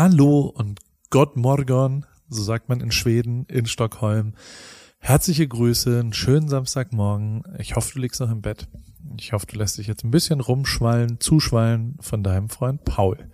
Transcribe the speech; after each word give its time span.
Hallo 0.00 0.42
und 0.42 0.78
Gott 1.10 1.36
Morgon, 1.36 2.06
so 2.28 2.40
sagt 2.44 2.68
man 2.68 2.80
in 2.80 2.92
Schweden, 2.92 3.46
in 3.46 3.66
Stockholm. 3.66 4.34
Herzliche 5.00 5.48
Grüße, 5.48 5.98
einen 5.98 6.12
schönen 6.12 6.48
Samstagmorgen. 6.48 7.42
Ich 7.58 7.74
hoffe, 7.74 7.94
du 7.94 7.98
liegst 7.98 8.20
noch 8.20 8.30
im 8.30 8.40
Bett. 8.40 8.68
Ich 9.18 9.32
hoffe, 9.32 9.46
du 9.48 9.58
lässt 9.58 9.76
dich 9.76 9.88
jetzt 9.88 10.04
ein 10.04 10.12
bisschen 10.12 10.38
rumschwallen, 10.38 11.18
zuschwallen 11.18 11.96
von 11.98 12.22
deinem 12.22 12.48
Freund 12.48 12.84
Paul. 12.84 13.28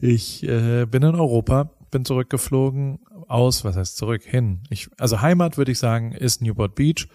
Ich 0.00 0.42
äh, 0.42 0.84
bin 0.86 1.04
in 1.04 1.14
Europa, 1.14 1.70
bin 1.92 2.04
zurückgeflogen 2.04 2.98
aus, 3.28 3.62
was 3.64 3.76
heißt 3.76 3.96
zurück, 3.96 4.24
hin. 4.24 4.64
Ich, 4.68 4.88
also 4.98 5.20
Heimat 5.20 5.58
würde 5.58 5.70
ich 5.70 5.78
sagen, 5.78 6.10
ist 6.10 6.42
Newport 6.42 6.74
Beach. 6.74 7.06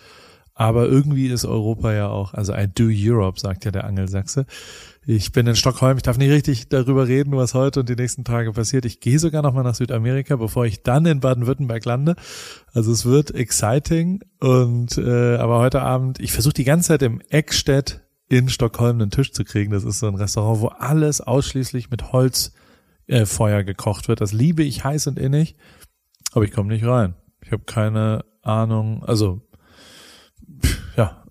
Aber 0.58 0.88
irgendwie 0.88 1.28
ist 1.28 1.44
Europa 1.44 1.94
ja 1.94 2.08
auch, 2.08 2.34
also 2.34 2.54
I 2.54 2.68
do 2.74 2.86
Europe, 2.90 3.38
sagt 3.40 3.66
ja 3.66 3.72
der 3.72 3.84
Angelsachse. 3.84 4.46
Ich 5.06 5.34
bin 5.34 5.46
in 5.46 5.58
Stockholm, 5.58 5.98
ich 5.98 6.04
darf 6.04 6.18
nicht 6.18 6.32
richtig 6.32 6.70
darüber 6.70 7.08
reden, 7.10 7.36
was 7.36 7.54
heute 7.54 7.82
und 7.82 7.90
die 7.90 7.96
nächsten 7.98 8.24
Tage 8.24 8.54
passiert. 8.54 8.86
Ich 8.86 9.02
gehe 9.02 9.20
sogar 9.20 9.42
nochmal 9.42 9.66
nach 9.66 9.76
Südamerika, 9.76 10.38
bevor 10.38 10.66
ich 10.66 10.82
dann 10.82 11.06
in 11.06 11.20
Baden-Württemberg 11.20 11.84
lande. 11.84 12.16
Also 12.74 12.94
es 12.94 13.06
wird 13.06 13.36
exciting. 13.36 14.22
Und 14.40 14.98
äh, 14.98 15.36
aber 15.36 15.60
heute 15.60 15.82
Abend, 15.82 16.22
ich 16.22 16.32
versuche 16.32 16.54
die 16.54 16.64
ganze 16.64 16.88
Zeit 16.88 17.02
im 17.02 17.22
Eckstedt 17.30 18.02
in 18.30 18.48
Stockholm 18.48 19.02
einen 19.02 19.12
Tisch 19.12 19.34
zu 19.34 19.44
kriegen. 19.44 19.74
Das 19.74 19.84
ist 19.84 20.00
so 20.00 20.08
ein 20.08 20.16
Restaurant, 20.16 20.62
wo 20.62 20.68
alles 20.68 21.20
ausschließlich 21.20 21.90
mit 21.90 22.14
Holzfeuer 22.14 23.60
äh, 23.60 23.64
gekocht 23.66 24.08
wird. 24.08 24.22
Das 24.22 24.32
liebe 24.32 24.64
ich 24.64 24.86
heiß 24.86 25.08
und 25.08 25.20
innig, 25.20 25.58
aber 26.32 26.46
ich 26.46 26.52
komme 26.52 26.70
nicht 26.74 26.86
rein. 26.86 27.16
Ich 27.42 27.52
habe 27.52 27.64
keine 27.66 28.24
Ahnung, 28.42 29.04
also 29.04 29.42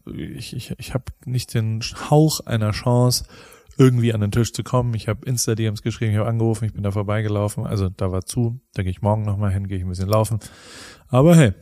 ich, 0.07 0.55
ich, 0.55 0.75
ich 0.79 0.95
habe 0.95 1.05
nicht 1.25 1.55
den 1.55 1.81
Hauch 2.11 2.41
einer 2.41 2.73
Chance, 2.73 3.25
irgendwie 3.77 4.13
an 4.13 4.21
den 4.21 4.31
Tisch 4.31 4.53
zu 4.53 4.63
kommen. 4.63 4.95
Ich 4.95 5.09
habe 5.09 5.27
Insta-DMs 5.27 5.83
geschrieben, 5.83 6.13
ich 6.13 6.19
habe 6.19 6.29
angerufen, 6.29 6.65
ich 6.65 6.75
bin 6.75 6.83
da 6.83 6.91
vorbeigelaufen. 6.91 7.67
Also 7.67 7.89
da 7.89 8.13
war 8.13 8.25
zu, 8.25 8.61
da 8.75 8.83
gehe 8.83 8.91
ich 8.91 9.03
morgen 9.03 9.23
nochmal 9.23 9.53
hin, 9.53 9.67
gehe 9.67 9.79
ich 9.79 9.85
ein 9.85 9.89
bisschen 9.89 10.09
laufen. 10.09 10.39
Aber 11.09 11.37
hey, 11.37 11.53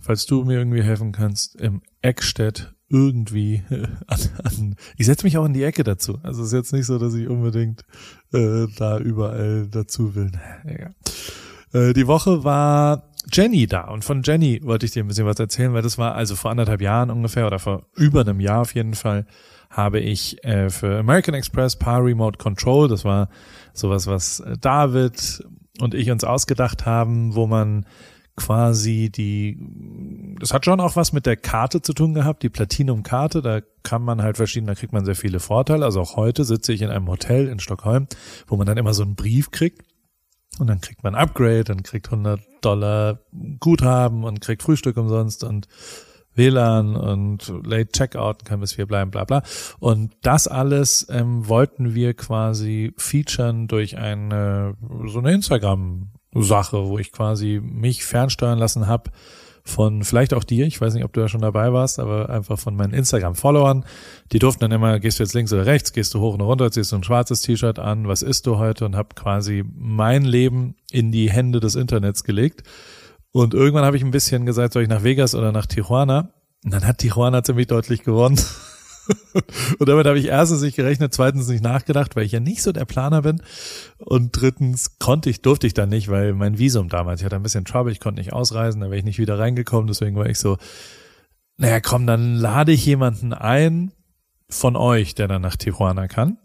falls 0.00 0.26
du 0.26 0.44
mir 0.44 0.58
irgendwie 0.58 0.82
helfen 0.82 1.12
kannst, 1.12 1.56
im 1.56 1.82
Eckstedt 2.00 2.74
irgendwie 2.88 3.62
an, 4.06 4.18
an 4.44 4.76
ich 4.96 5.06
setze 5.06 5.24
mich 5.24 5.36
auch 5.36 5.44
in 5.44 5.52
die 5.52 5.62
Ecke 5.62 5.84
dazu. 5.84 6.18
Also 6.22 6.42
es 6.42 6.48
ist 6.48 6.54
jetzt 6.54 6.72
nicht 6.72 6.86
so, 6.86 6.98
dass 6.98 7.14
ich 7.14 7.28
unbedingt 7.28 7.82
äh, 8.32 8.66
da 8.76 8.98
überall 8.98 9.68
dazu 9.70 10.14
will. 10.14 10.30
Naja. 10.64 10.90
Äh, 11.72 11.92
die 11.92 12.06
Woche 12.06 12.44
war 12.44 13.10
Jenny 13.32 13.66
da. 13.66 13.82
Und 13.82 14.04
von 14.04 14.22
Jenny 14.22 14.60
wollte 14.62 14.86
ich 14.86 14.92
dir 14.92 15.04
ein 15.04 15.08
bisschen 15.08 15.26
was 15.26 15.38
erzählen, 15.38 15.72
weil 15.74 15.82
das 15.82 15.98
war 15.98 16.14
also 16.14 16.36
vor 16.36 16.50
anderthalb 16.50 16.80
Jahren 16.80 17.10
ungefähr 17.10 17.46
oder 17.46 17.58
vor 17.58 17.86
über 17.94 18.20
einem 18.20 18.40
Jahr 18.40 18.60
auf 18.60 18.74
jeden 18.74 18.94
Fall 18.94 19.26
habe 19.70 20.00
ich 20.00 20.42
äh, 20.44 20.70
für 20.70 20.98
American 20.98 21.34
Express 21.34 21.76
Power 21.76 22.04
Remote 22.04 22.38
Control, 22.38 22.88
das 22.88 23.04
war 23.04 23.28
sowas, 23.74 24.06
was 24.06 24.40
äh, 24.40 24.56
David 24.58 25.44
und 25.80 25.94
ich 25.94 26.10
uns 26.10 26.24
ausgedacht 26.24 26.86
haben, 26.86 27.34
wo 27.34 27.46
man 27.46 27.84
quasi 28.38 29.10
die, 29.10 29.58
das 30.38 30.54
hat 30.54 30.64
schon 30.64 30.80
auch 30.80 30.96
was 30.96 31.12
mit 31.12 31.26
der 31.26 31.36
Karte 31.36 31.82
zu 31.82 31.92
tun 31.92 32.14
gehabt, 32.14 32.42
die 32.42 32.48
Platinum-Karte, 32.48 33.42
da 33.42 33.60
kann 33.82 34.02
man 34.02 34.22
halt 34.22 34.36
verschieden, 34.36 34.66
da 34.66 34.74
kriegt 34.74 34.92
man 34.92 35.04
sehr 35.04 35.16
viele 35.16 35.40
Vorteile. 35.40 35.84
Also 35.84 36.00
auch 36.00 36.16
heute 36.16 36.44
sitze 36.44 36.72
ich 36.72 36.82
in 36.82 36.90
einem 36.90 37.08
Hotel 37.08 37.48
in 37.48 37.58
Stockholm, 37.58 38.06
wo 38.46 38.56
man 38.56 38.66
dann 38.66 38.78
immer 38.78 38.94
so 38.94 39.02
einen 39.02 39.16
Brief 39.16 39.50
kriegt. 39.50 39.82
Und 40.58 40.68
dann 40.68 40.80
kriegt 40.80 41.02
man 41.04 41.14
Upgrade, 41.14 41.64
dann 41.64 41.82
kriegt 41.82 42.06
100 42.06 42.40
Dollar 42.60 43.20
Guthaben 43.60 44.24
und 44.24 44.40
kriegt 44.40 44.62
Frühstück 44.62 44.96
umsonst 44.96 45.44
und 45.44 45.68
WLAN 46.34 46.96
und 46.96 47.52
Late 47.64 47.90
Checkout 47.90 48.44
kann 48.44 48.60
bis 48.60 48.74
vier 48.74 48.86
bleiben, 48.86 49.10
bla 49.10 49.24
bla. 49.24 49.42
Und 49.80 50.12
das 50.22 50.46
alles 50.46 51.06
ähm, 51.10 51.48
wollten 51.48 51.94
wir 51.94 52.14
quasi 52.14 52.94
featuren 52.96 53.66
durch 53.66 53.98
eine 53.98 54.76
so 55.06 55.18
eine 55.18 55.32
Instagram-Sache, 55.32 56.86
wo 56.86 56.98
ich 56.98 57.12
quasi 57.12 57.60
mich 57.62 58.04
fernsteuern 58.04 58.58
lassen 58.58 58.86
habe 58.86 59.10
von 59.68 60.02
vielleicht 60.02 60.34
auch 60.34 60.44
dir, 60.44 60.66
ich 60.66 60.80
weiß 60.80 60.94
nicht, 60.94 61.04
ob 61.04 61.12
du 61.12 61.20
da 61.20 61.28
schon 61.28 61.40
dabei 61.40 61.72
warst, 61.72 61.98
aber 61.98 62.30
einfach 62.30 62.58
von 62.58 62.74
meinen 62.74 62.92
Instagram-Followern. 62.94 63.84
Die 64.32 64.38
durften 64.38 64.60
dann 64.60 64.72
immer, 64.72 64.98
gehst 64.98 65.18
du 65.18 65.22
jetzt 65.22 65.34
links 65.34 65.52
oder 65.52 65.66
rechts, 65.66 65.92
gehst 65.92 66.14
du 66.14 66.20
hoch 66.20 66.34
und 66.34 66.40
runter, 66.40 66.70
ziehst 66.70 66.92
du 66.92 66.96
ein 66.96 67.04
schwarzes 67.04 67.42
T-Shirt 67.42 67.78
an, 67.78 68.08
was 68.08 68.22
isst 68.22 68.46
du 68.46 68.58
heute 68.58 68.84
und 68.84 68.96
habe 68.96 69.10
quasi 69.14 69.64
mein 69.76 70.24
Leben 70.24 70.74
in 70.90 71.12
die 71.12 71.30
Hände 71.30 71.60
des 71.60 71.74
Internets 71.74 72.24
gelegt. 72.24 72.62
Und 73.30 73.54
irgendwann 73.54 73.84
habe 73.84 73.96
ich 73.96 74.02
ein 74.02 74.10
bisschen 74.10 74.46
gesagt, 74.46 74.72
soll 74.72 74.82
ich 74.82 74.88
nach 74.88 75.04
Vegas 75.04 75.34
oder 75.34 75.52
nach 75.52 75.66
Tijuana? 75.66 76.30
Und 76.64 76.72
dann 76.72 76.86
hat 76.86 76.98
Tijuana 76.98 77.42
ziemlich 77.42 77.66
deutlich 77.66 78.02
gewonnen. 78.02 78.40
Und 79.78 79.88
damit 79.88 80.06
habe 80.06 80.18
ich 80.18 80.26
erstens 80.26 80.62
nicht 80.62 80.76
gerechnet, 80.76 81.14
zweitens 81.14 81.48
nicht 81.48 81.62
nachgedacht, 81.62 82.16
weil 82.16 82.24
ich 82.24 82.32
ja 82.32 82.40
nicht 82.40 82.62
so 82.62 82.72
der 82.72 82.84
Planer 82.84 83.22
bin. 83.22 83.42
Und 83.98 84.32
drittens 84.32 84.98
konnte 84.98 85.30
ich, 85.30 85.42
durfte 85.42 85.66
ich 85.66 85.74
dann 85.74 85.88
nicht, 85.88 86.08
weil 86.08 86.34
mein 86.34 86.58
Visum 86.58 86.88
damals, 86.88 87.20
ich 87.20 87.24
hatte 87.24 87.36
ein 87.36 87.42
bisschen 87.42 87.64
Trouble, 87.64 87.92
ich 87.92 88.00
konnte 88.00 88.20
nicht 88.20 88.32
ausreisen, 88.32 88.80
da 88.80 88.86
wäre 88.86 88.98
ich 88.98 89.04
nicht 89.04 89.18
wieder 89.18 89.38
reingekommen, 89.38 89.86
deswegen 89.86 90.16
war 90.16 90.26
ich 90.26 90.38
so, 90.38 90.58
naja, 91.56 91.80
komm, 91.80 92.06
dann 92.06 92.36
lade 92.36 92.72
ich 92.72 92.86
jemanden 92.86 93.32
ein 93.32 93.92
von 94.48 94.76
euch, 94.76 95.14
der 95.14 95.28
dann 95.28 95.42
nach 95.42 95.56
Tijuana 95.56 96.08
kann. 96.08 96.38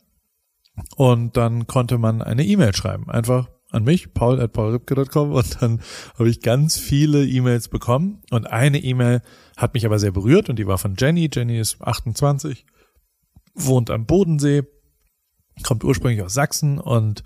Und 0.96 1.38
dann 1.38 1.68
konnte 1.68 1.98
man 1.98 2.22
eine 2.22 2.44
E-Mail 2.44 2.76
schreiben. 2.76 3.10
Einfach 3.10 3.48
an 3.70 3.84
mich, 3.84 4.14
paul 4.14 4.40
und 4.40 5.62
dann 5.62 5.82
habe 6.18 6.30
ich 6.30 6.42
ganz 6.42 6.78
viele 6.78 7.26
E-Mails 7.26 7.70
bekommen 7.70 8.22
und 8.30 8.46
eine 8.46 8.78
E-Mail 8.78 9.22
hat 9.58 9.74
mich 9.74 9.86
aber 9.86 10.00
sehr 10.00 10.12
berührt 10.12 10.50
und 10.50 10.58
die 10.58 10.68
war 10.68 10.78
von 10.78 10.96
Jenny. 10.98 11.30
Jenny 11.32 11.60
ist 11.60 11.82
28, 11.82 12.66
wohnt 13.54 13.90
am 13.90 14.06
Bodensee, 14.06 14.64
kommt 15.64 15.84
ursprünglich 15.84 16.24
aus 16.24 16.34
Sachsen 16.34 16.80
und 16.80 17.24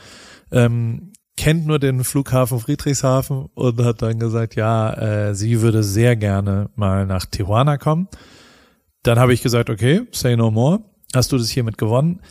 ähm, 0.51 1.13
kennt 1.37 1.65
nur 1.65 1.79
den 1.79 2.03
Flughafen 2.03 2.59
Friedrichshafen 2.59 3.47
und 3.53 3.83
hat 3.83 4.01
dann 4.01 4.19
gesagt, 4.19 4.55
ja, 4.55 4.93
äh, 4.93 5.35
sie 5.35 5.61
würde 5.61 5.83
sehr 5.83 6.15
gerne 6.15 6.69
mal 6.75 7.05
nach 7.05 7.25
Tijuana 7.25 7.77
kommen. 7.77 8.07
Dann 9.03 9.19
habe 9.19 9.33
ich 9.33 9.41
gesagt, 9.41 9.69
okay, 9.69 10.01
say 10.11 10.35
no 10.35 10.51
more. 10.51 10.79
Hast 11.15 11.31
du 11.31 11.37
das 11.37 11.49
hiermit 11.49 11.77
gewonnen? 11.77 12.21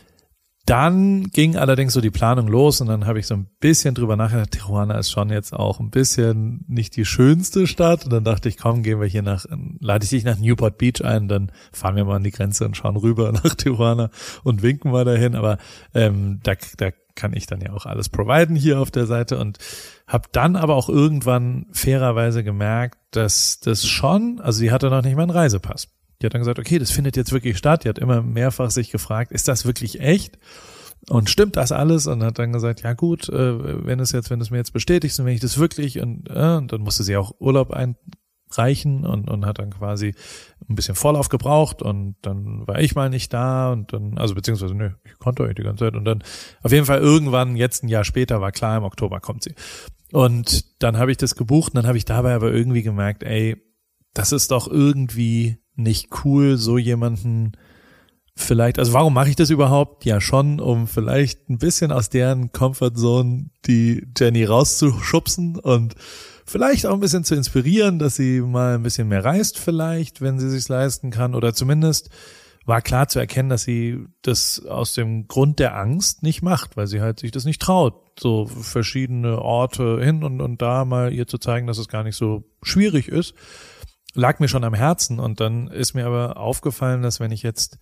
Dann 0.69 1.23
ging 1.31 1.55
allerdings 1.55 1.93
so 1.93 1.99
die 1.99 2.11
Planung 2.11 2.47
los 2.47 2.79
und 2.79 2.85
dann 2.85 3.07
habe 3.07 3.17
ich 3.17 3.25
so 3.25 3.33
ein 3.33 3.47
bisschen 3.59 3.95
drüber 3.95 4.15
nachgedacht, 4.15 4.51
Tijuana 4.51 4.99
ist 4.99 5.09
schon 5.09 5.31
jetzt 5.31 5.51
auch 5.51 5.79
ein 5.79 5.89
bisschen 5.89 6.63
nicht 6.67 6.95
die 6.95 7.05
schönste 7.05 7.65
Stadt. 7.65 8.05
Und 8.05 8.13
dann 8.13 8.23
dachte 8.23 8.49
ich, 8.49 8.57
komm, 8.57 8.83
gehen 8.83 8.99
wir 8.99 9.07
hier 9.07 9.23
nach, 9.23 9.47
lade 9.79 10.03
ich 10.03 10.11
dich 10.11 10.23
nach 10.25 10.37
Newport 10.37 10.77
Beach 10.77 11.03
ein, 11.03 11.27
dann 11.27 11.51
fahren 11.71 11.95
wir 11.95 12.05
mal 12.05 12.17
an 12.17 12.23
die 12.23 12.29
Grenze 12.29 12.65
und 12.65 12.77
schauen 12.77 12.97
rüber 12.97 13.31
nach 13.43 13.55
Tijuana 13.55 14.11
und 14.43 14.61
winken 14.61 14.91
mal 14.91 15.05
dahin. 15.05 15.33
Aber 15.33 15.57
ähm, 15.95 16.39
da, 16.43 16.53
da 16.77 16.91
kann 17.15 17.33
ich 17.33 17.47
dann 17.47 17.61
ja 17.61 17.73
auch 17.73 17.87
alles 17.87 18.09
providen 18.09 18.55
hier 18.55 18.79
auf 18.79 18.91
der 18.91 19.07
Seite 19.07 19.39
und 19.39 19.57
habe 20.05 20.29
dann 20.31 20.55
aber 20.55 20.75
auch 20.75 20.87
irgendwann 20.87 21.65
fairerweise 21.71 22.43
gemerkt, 22.43 22.99
dass 23.09 23.59
das 23.59 23.87
schon, 23.87 24.39
also 24.39 24.59
sie 24.59 24.71
hatte 24.71 24.91
noch 24.91 25.01
nicht 25.01 25.15
mal 25.15 25.23
einen 25.23 25.31
Reisepass. 25.31 25.87
Die 26.21 26.25
hat 26.25 26.33
dann 26.33 26.41
gesagt, 26.41 26.59
okay, 26.59 26.79
das 26.79 26.91
findet 26.91 27.15
jetzt 27.15 27.31
wirklich 27.31 27.57
statt. 27.57 27.83
Die 27.83 27.89
hat 27.89 27.99
immer 27.99 28.21
mehrfach 28.21 28.71
sich 28.71 28.91
gefragt, 28.91 29.31
ist 29.31 29.47
das 29.47 29.65
wirklich 29.65 30.01
echt? 30.01 30.37
Und 31.07 31.29
stimmt 31.29 31.55
das 31.55 31.71
alles? 31.71 32.07
Und 32.07 32.23
hat 32.23 32.39
dann 32.39 32.51
gesagt, 32.51 32.81
ja 32.81 32.93
gut, 32.93 33.29
äh, 33.29 33.85
wenn 33.85 33.99
es 33.99 34.11
jetzt, 34.11 34.29
wenn 34.29 34.41
es 34.41 34.51
mir 34.51 34.57
jetzt 34.57 34.73
bestätigt 34.73 35.17
und 35.19 35.25
wenn 35.25 35.33
ich 35.33 35.39
das 35.39 35.57
wirklich 35.57 35.99
und, 35.99 36.29
äh, 36.29 36.57
und 36.57 36.73
dann 36.73 36.81
musste 36.81 37.03
sie 37.03 37.15
auch 37.15 37.33
Urlaub 37.39 37.71
einreichen 37.71 39.05
und, 39.05 39.29
und 39.29 39.45
hat 39.45 39.59
dann 39.59 39.69
quasi 39.69 40.13
ein 40.69 40.75
bisschen 40.75 40.95
Vorlauf 40.95 41.29
gebraucht 41.29 41.81
und 41.81 42.15
dann 42.21 42.67
war 42.67 42.79
ich 42.79 42.95
mal 42.95 43.09
nicht 43.09 43.33
da 43.33 43.71
und 43.71 43.93
dann, 43.93 44.17
also 44.17 44.35
beziehungsweise, 44.35 44.75
nö, 44.75 44.91
ich 45.05 45.17
konnte 45.19 45.43
euch 45.43 45.55
die 45.55 45.63
ganze 45.63 45.85
Zeit 45.85 45.95
und 45.95 46.03
dann 46.03 46.21
auf 46.61 46.71
jeden 46.71 46.85
Fall 46.85 46.99
irgendwann, 46.99 47.55
jetzt 47.55 47.83
ein 47.83 47.87
Jahr 47.87 48.03
später, 48.03 48.41
war 48.41 48.51
klar, 48.51 48.77
im 48.77 48.83
Oktober 48.83 49.21
kommt 49.21 49.43
sie. 49.43 49.55
Und 50.11 50.83
dann 50.83 50.97
habe 50.97 51.11
ich 51.11 51.17
das 51.17 51.35
gebucht 51.35 51.73
und 51.73 51.77
dann 51.77 51.87
habe 51.87 51.97
ich 51.97 52.05
dabei 52.05 52.33
aber 52.35 52.51
irgendwie 52.51 52.81
gemerkt, 52.81 53.23
ey, 53.23 53.55
das 54.13 54.31
ist 54.31 54.51
doch 54.51 54.67
irgendwie 54.67 55.59
nicht 55.79 56.09
cool, 56.23 56.57
so 56.57 56.77
jemanden 56.77 57.53
vielleicht, 58.35 58.79
also 58.79 58.93
warum 58.93 59.13
mache 59.13 59.29
ich 59.29 59.35
das 59.35 59.49
überhaupt? 59.49 60.05
Ja, 60.05 60.21
schon, 60.21 60.59
um 60.59 60.87
vielleicht 60.87 61.49
ein 61.49 61.57
bisschen 61.57 61.91
aus 61.91 62.09
deren 62.09 62.51
Comfortzone 62.51 63.49
die 63.65 64.07
Jenny 64.17 64.45
rauszuschubsen 64.45 65.57
und 65.57 65.95
vielleicht 66.45 66.85
auch 66.85 66.93
ein 66.93 66.99
bisschen 66.99 67.23
zu 67.23 67.35
inspirieren, 67.35 67.99
dass 67.99 68.15
sie 68.15 68.41
mal 68.41 68.75
ein 68.75 68.83
bisschen 68.83 69.07
mehr 69.07 69.23
reist 69.23 69.57
vielleicht, 69.59 70.21
wenn 70.21 70.39
sie 70.39 70.49
sich 70.49 70.67
leisten 70.67 71.11
kann 71.11 71.35
oder 71.35 71.53
zumindest 71.53 72.09
war 72.65 72.81
klar 72.81 73.07
zu 73.07 73.19
erkennen, 73.19 73.49
dass 73.49 73.63
sie 73.63 74.05
das 74.21 74.63
aus 74.65 74.93
dem 74.93 75.27
Grund 75.27 75.59
der 75.59 75.75
Angst 75.75 76.23
nicht 76.23 76.41
macht, 76.41 76.77
weil 76.77 76.87
sie 76.87 77.01
halt 77.01 77.19
sich 77.19 77.31
das 77.31 77.45
nicht 77.45 77.61
traut, 77.61 77.95
so 78.19 78.45
verschiedene 78.45 79.41
Orte 79.41 79.99
hin 80.01 80.23
und, 80.23 80.39
und 80.39 80.61
da 80.61 80.85
mal 80.85 81.11
ihr 81.11 81.25
zu 81.25 81.39
zeigen, 81.39 81.67
dass 81.67 81.79
es 81.79 81.87
gar 81.87 82.03
nicht 82.03 82.15
so 82.15 82.43
schwierig 82.61 83.07
ist 83.07 83.33
lag 84.19 84.39
mir 84.39 84.47
schon 84.47 84.63
am 84.63 84.73
Herzen 84.73 85.19
und 85.19 85.39
dann 85.39 85.67
ist 85.67 85.93
mir 85.93 86.05
aber 86.05 86.37
aufgefallen, 86.37 87.01
dass 87.01 87.19
wenn 87.19 87.31
ich 87.31 87.43
jetzt 87.43 87.79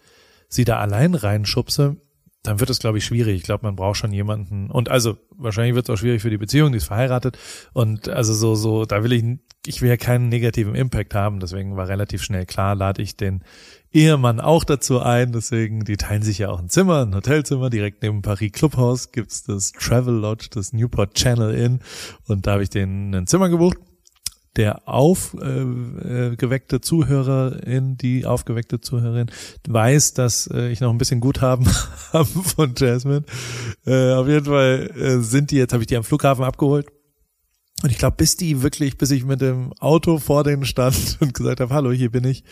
sie 0.49 0.63
da 0.63 0.77
allein 0.77 1.15
reinschubse, 1.15 1.97
dann 2.43 2.61
wird 2.61 2.69
es, 2.69 2.79
glaube 2.79 2.97
ich, 2.97 3.05
schwierig. 3.05 3.35
Ich 3.35 3.43
glaube, 3.43 3.65
man 3.65 3.75
braucht 3.75 3.97
schon 3.97 4.13
jemanden. 4.13 4.71
Und 4.71 4.89
also 4.89 5.17
wahrscheinlich 5.35 5.75
wird 5.75 5.89
es 5.89 5.93
auch 5.93 5.97
schwierig 5.97 6.21
für 6.21 6.29
die 6.29 6.37
Beziehung, 6.37 6.71
die 6.71 6.77
ist 6.77 6.85
verheiratet. 6.85 7.37
Und 7.73 8.07
also 8.07 8.33
so, 8.33 8.55
so, 8.55 8.85
da 8.85 9.03
will 9.03 9.11
ich, 9.11 9.23
ich 9.65 9.81
will 9.81 9.89
ja 9.89 9.97
keinen 9.97 10.29
negativen 10.29 10.73
Impact 10.73 11.13
haben. 11.13 11.41
Deswegen 11.41 11.75
war 11.75 11.89
relativ 11.89 12.23
schnell 12.23 12.45
klar, 12.45 12.75
lade 12.75 13.01
ich 13.01 13.17
den 13.17 13.43
Ehemann 13.91 14.39
auch 14.39 14.63
dazu 14.63 15.01
ein. 15.01 15.33
Deswegen, 15.33 15.83
die 15.83 15.97
teilen 15.97 16.23
sich 16.23 16.37
ja 16.37 16.49
auch 16.49 16.59
ein 16.59 16.69
Zimmer, 16.69 17.05
ein 17.05 17.15
Hotelzimmer. 17.15 17.69
Direkt 17.69 18.01
neben 18.01 18.21
Paris 18.21 18.53
Clubhaus 18.53 19.11
gibt's 19.11 19.43
das 19.43 19.73
Travel 19.73 20.13
Lodge, 20.13 20.47
das 20.49 20.71
Newport 20.71 21.15
Channel 21.15 21.53
Inn. 21.53 21.79
Und 22.27 22.47
da 22.47 22.53
habe 22.53 22.63
ich 22.63 22.69
denen 22.69 23.13
ein 23.13 23.27
Zimmer 23.27 23.49
gebucht 23.49 23.77
der 24.57 24.88
aufgeweckte 24.88 26.75
äh, 26.77 26.81
Zuhörerin, 26.81 27.98
die 27.98 28.25
aufgeweckte 28.25 28.81
Zuhörerin, 28.81 29.27
weiß, 29.68 30.13
dass 30.13 30.48
äh, 30.48 30.69
ich 30.69 30.81
noch 30.81 30.89
ein 30.89 30.98
bisschen 30.98 31.19
Guthaben 31.19 31.68
habe 32.13 32.25
von 32.25 32.74
Jasmine. 32.75 33.24
Äh, 33.86 34.13
auf 34.13 34.27
jeden 34.27 34.45
Fall 34.45 34.92
äh, 34.98 35.19
sind 35.19 35.51
die 35.51 35.57
jetzt, 35.57 35.74
habe 35.74 35.83
ich 35.83 35.88
die 35.88 35.95
am 35.95 36.04
Flughafen 36.04 36.44
abgeholt. 36.44 36.88
Und 37.83 37.92
ich 37.92 38.00
glaube, 38.00 38.18
bis 38.18 38.36
die 38.36 38.63
wirklich, 38.63 38.98
bis 38.98 39.12
ich 39.12 39.24
mit 39.24 39.39
dem 39.39 39.71
Auto 39.80 40.18
vor 40.18 40.44
denen 40.44 40.65
stand 40.65 41.18
und 41.19 41.33
gesagt 41.33 41.59
habe, 41.59 41.74
hallo, 41.74 41.92
hier 41.92 42.12
bin 42.12 42.24
ich, 42.24 42.44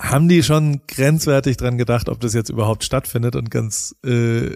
haben 0.00 0.28
die 0.28 0.42
schon 0.42 0.82
grenzwertig 0.88 1.56
dran 1.56 1.78
gedacht, 1.78 2.08
ob 2.08 2.20
das 2.20 2.34
jetzt 2.34 2.50
überhaupt 2.50 2.84
stattfindet 2.84 3.36
und 3.36 3.50
ganz, 3.50 3.94
äh, 4.04 4.50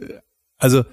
also 0.58 0.84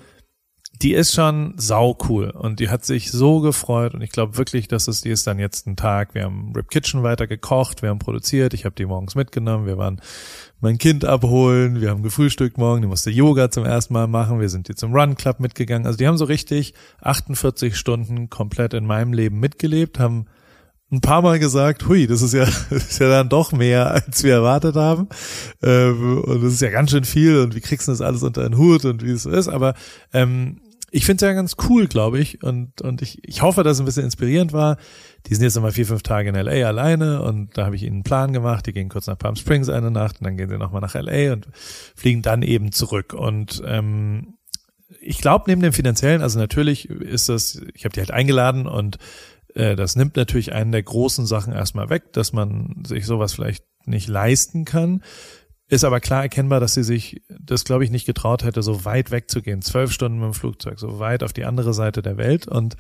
die 0.81 0.93
ist 0.93 1.13
schon 1.13 1.53
sau 1.57 1.97
cool 2.07 2.29
und 2.29 2.59
die 2.59 2.69
hat 2.69 2.85
sich 2.85 3.11
so 3.11 3.39
gefreut 3.39 3.93
und 3.93 4.01
ich 4.01 4.11
glaube 4.11 4.37
wirklich, 4.37 4.67
dass 4.67 4.87
es 4.87 5.01
die 5.01 5.09
ist 5.09 5.25
dann 5.25 5.39
jetzt 5.39 5.65
ein 5.65 5.75
Tag. 5.75 6.13
Wir 6.13 6.23
haben 6.23 6.53
Rip 6.55 6.69
Kitchen 6.69 7.03
weiter 7.03 7.25
gekocht, 7.25 7.81
wir 7.81 7.89
haben 7.89 7.99
produziert, 7.99 8.53
ich 8.53 8.65
habe 8.65 8.75
die 8.75 8.85
morgens 8.85 9.15
mitgenommen, 9.15 9.65
wir 9.65 9.77
waren 9.77 10.01
mein 10.59 10.77
Kind 10.77 11.05
abholen, 11.05 11.81
wir 11.81 11.89
haben 11.89 12.03
gefrühstückt 12.03 12.57
morgen, 12.57 12.81
die 12.81 12.87
musste 12.87 13.09
Yoga 13.09 13.49
zum 13.49 13.65
ersten 13.65 13.93
Mal 13.93 14.07
machen, 14.07 14.39
wir 14.39 14.49
sind 14.49 14.67
jetzt 14.67 14.79
zum 14.79 14.93
Run 14.93 15.15
Club 15.15 15.39
mitgegangen. 15.39 15.87
Also 15.87 15.97
die 15.97 16.07
haben 16.07 16.17
so 16.17 16.25
richtig 16.25 16.73
48 17.01 17.75
Stunden 17.75 18.29
komplett 18.29 18.73
in 18.73 18.85
meinem 18.85 19.13
Leben 19.13 19.39
mitgelebt, 19.39 19.99
haben 19.99 20.27
ein 20.91 21.01
paar 21.01 21.21
Mal 21.21 21.39
gesagt, 21.39 21.87
hui, 21.87 22.07
das 22.07 22.21
ist 22.21 22.33
ja, 22.33 22.45
das 22.69 22.89
ist 22.91 22.99
ja 22.99 23.09
dann 23.09 23.29
doch 23.29 23.51
mehr, 23.51 23.91
als 23.91 24.23
wir 24.23 24.33
erwartet 24.33 24.75
haben. 24.75 25.09
Ähm, 25.63 26.21
und 26.23 26.43
das 26.43 26.53
ist 26.53 26.61
ja 26.61 26.69
ganz 26.69 26.91
schön 26.91 27.03
viel 27.03 27.39
und 27.39 27.55
wie 27.55 27.61
kriegst 27.61 27.87
du 27.87 27.91
das 27.91 28.01
alles 28.01 28.23
unter 28.23 28.43
den 28.43 28.57
Hut 28.57 28.85
und 28.85 29.03
wie 29.03 29.11
es 29.11 29.23
so 29.23 29.29
ist. 29.29 29.47
Aber 29.47 29.73
ähm, 30.13 30.61
ich 30.91 31.05
finde 31.05 31.25
es 31.25 31.29
ja 31.29 31.33
ganz 31.33 31.55
cool, 31.69 31.87
glaube 31.87 32.19
ich. 32.19 32.43
Und, 32.43 32.81
und 32.81 33.01
ich, 33.01 33.19
ich 33.27 33.41
hoffe, 33.41 33.63
dass 33.63 33.73
es 33.73 33.79
ein 33.81 33.85
bisschen 33.85 34.05
inspirierend 34.05 34.53
war. 34.53 34.77
Die 35.25 35.35
sind 35.35 35.43
jetzt 35.43 35.55
nochmal 35.55 35.73
vier, 35.73 35.85
fünf 35.85 36.03
Tage 36.03 36.29
in 36.29 36.35
LA 36.35 36.65
alleine 36.65 37.21
und 37.21 37.57
da 37.57 37.65
habe 37.65 37.75
ich 37.75 37.83
ihnen 37.83 37.97
einen 37.97 38.03
Plan 38.03 38.31
gemacht. 38.31 38.65
Die 38.65 38.73
gehen 38.73 38.89
kurz 38.89 39.07
nach 39.07 39.17
Palm 39.17 39.35
Springs 39.35 39.69
eine 39.69 39.91
Nacht 39.91 40.19
und 40.19 40.25
dann 40.25 40.37
gehen 40.37 40.49
sie 40.49 40.57
nochmal 40.57 40.81
nach 40.81 40.95
LA 40.95 41.33
und 41.33 41.47
fliegen 41.95 42.21
dann 42.21 42.41
eben 42.41 42.71
zurück. 42.71 43.13
Und 43.13 43.61
ähm, 43.65 44.35
ich 45.01 45.19
glaube, 45.19 45.45
neben 45.47 45.61
dem 45.61 45.73
finanziellen, 45.73 46.21
also 46.21 46.39
natürlich 46.39 46.89
ist 46.89 47.27
das, 47.27 47.61
ich 47.73 47.83
habe 47.83 47.93
die 47.93 47.99
halt 47.99 48.11
eingeladen 48.11 48.67
und 48.67 48.97
äh, 49.53 49.75
das 49.75 49.97
nimmt 49.97 50.15
natürlich 50.15 50.53
einen 50.53 50.71
der 50.71 50.83
großen 50.83 51.25
Sachen 51.25 51.51
erstmal 51.51 51.89
weg, 51.89 52.13
dass 52.13 52.31
man 52.31 52.83
sich 52.85 53.05
sowas 53.05 53.33
vielleicht 53.33 53.65
nicht 53.85 54.07
leisten 54.07 54.63
kann. 54.63 55.03
Ist 55.69 55.83
aber 55.83 55.99
klar 55.99 56.23
erkennbar, 56.23 56.61
dass 56.61 56.75
sie 56.75 56.83
sich 56.83 57.21
das, 57.27 57.65
glaube 57.65 57.83
ich, 57.83 57.91
nicht 57.91 58.05
getraut 58.05 58.45
hätte, 58.45 58.63
so 58.63 58.85
weit 58.85 59.11
wegzugehen. 59.11 59.61
Zwölf 59.61 59.91
Stunden 59.91 60.19
mit 60.19 60.27
dem 60.27 60.33
Flugzeug, 60.33 60.79
so 60.79 60.99
weit 60.99 61.23
auf 61.23 61.33
die 61.33 61.43
andere 61.43 61.73
Seite 61.73 62.01
der 62.01 62.15
Welt. 62.17 62.47
Und 62.47 62.77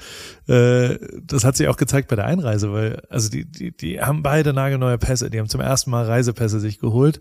äh, 0.47 0.97
das 1.21 1.43
hat 1.43 1.57
sich 1.57 1.67
auch 1.67 1.75
gezeigt 1.75 2.07
bei 2.07 2.15
der 2.15 2.25
Einreise, 2.25 2.71
weil 2.71 3.03
also 3.09 3.29
die, 3.29 3.43
die, 3.43 3.75
die 3.75 4.01
haben 4.01 4.23
beide 4.23 4.53
nagelneue 4.53 4.97
Pässe, 4.97 5.29
die 5.29 5.37
haben 5.39 5.49
zum 5.49 5.59
ersten 5.59 5.91
Mal 5.91 6.05
Reisepässe 6.05 6.61
sich 6.61 6.79
geholt 6.79 7.19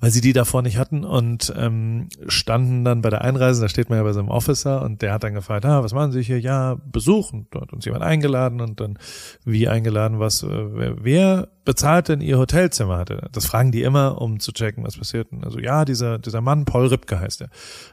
weil 0.00 0.10
sie 0.10 0.22
die 0.22 0.32
davor 0.32 0.62
nicht 0.62 0.78
hatten 0.78 1.04
und 1.04 1.52
ähm, 1.56 2.08
standen 2.26 2.84
dann 2.84 3.02
bei 3.02 3.10
der 3.10 3.20
Einreise, 3.22 3.60
da 3.60 3.68
steht 3.68 3.90
man 3.90 3.98
ja 3.98 4.04
bei 4.04 4.14
so 4.14 4.20
einem 4.20 4.30
Officer 4.30 4.82
und 4.82 5.02
der 5.02 5.12
hat 5.12 5.24
dann 5.24 5.34
gefragt, 5.34 5.66
ah, 5.66 5.82
was 5.82 5.92
machen 5.92 6.12
Sie 6.12 6.22
hier? 6.22 6.40
Ja, 6.40 6.78
Besuch 6.90 7.32
und 7.32 7.48
dort 7.50 7.72
uns 7.72 7.84
jemand 7.84 8.02
eingeladen 8.02 8.62
und 8.62 8.80
dann 8.80 8.98
wie 9.44 9.68
eingeladen, 9.68 10.18
was, 10.18 10.42
äh, 10.42 10.48
wer, 10.48 11.04
wer 11.04 11.48
bezahlt 11.66 12.08
denn 12.08 12.22
Ihr 12.22 12.38
Hotelzimmer? 12.38 12.96
Hatte? 12.96 13.28
Das 13.32 13.44
fragen 13.44 13.72
die 13.72 13.82
immer, 13.82 14.20
um 14.20 14.40
zu 14.40 14.52
checken, 14.52 14.84
was 14.84 14.96
passiert. 14.96 15.30
Und 15.32 15.44
also 15.44 15.58
ja, 15.58 15.84
dieser, 15.84 16.18
dieser 16.18 16.40
Mann, 16.40 16.64
Paul 16.64 16.86
Ripke 16.86 17.20
heißt 17.20 17.42
er. 17.42 17.50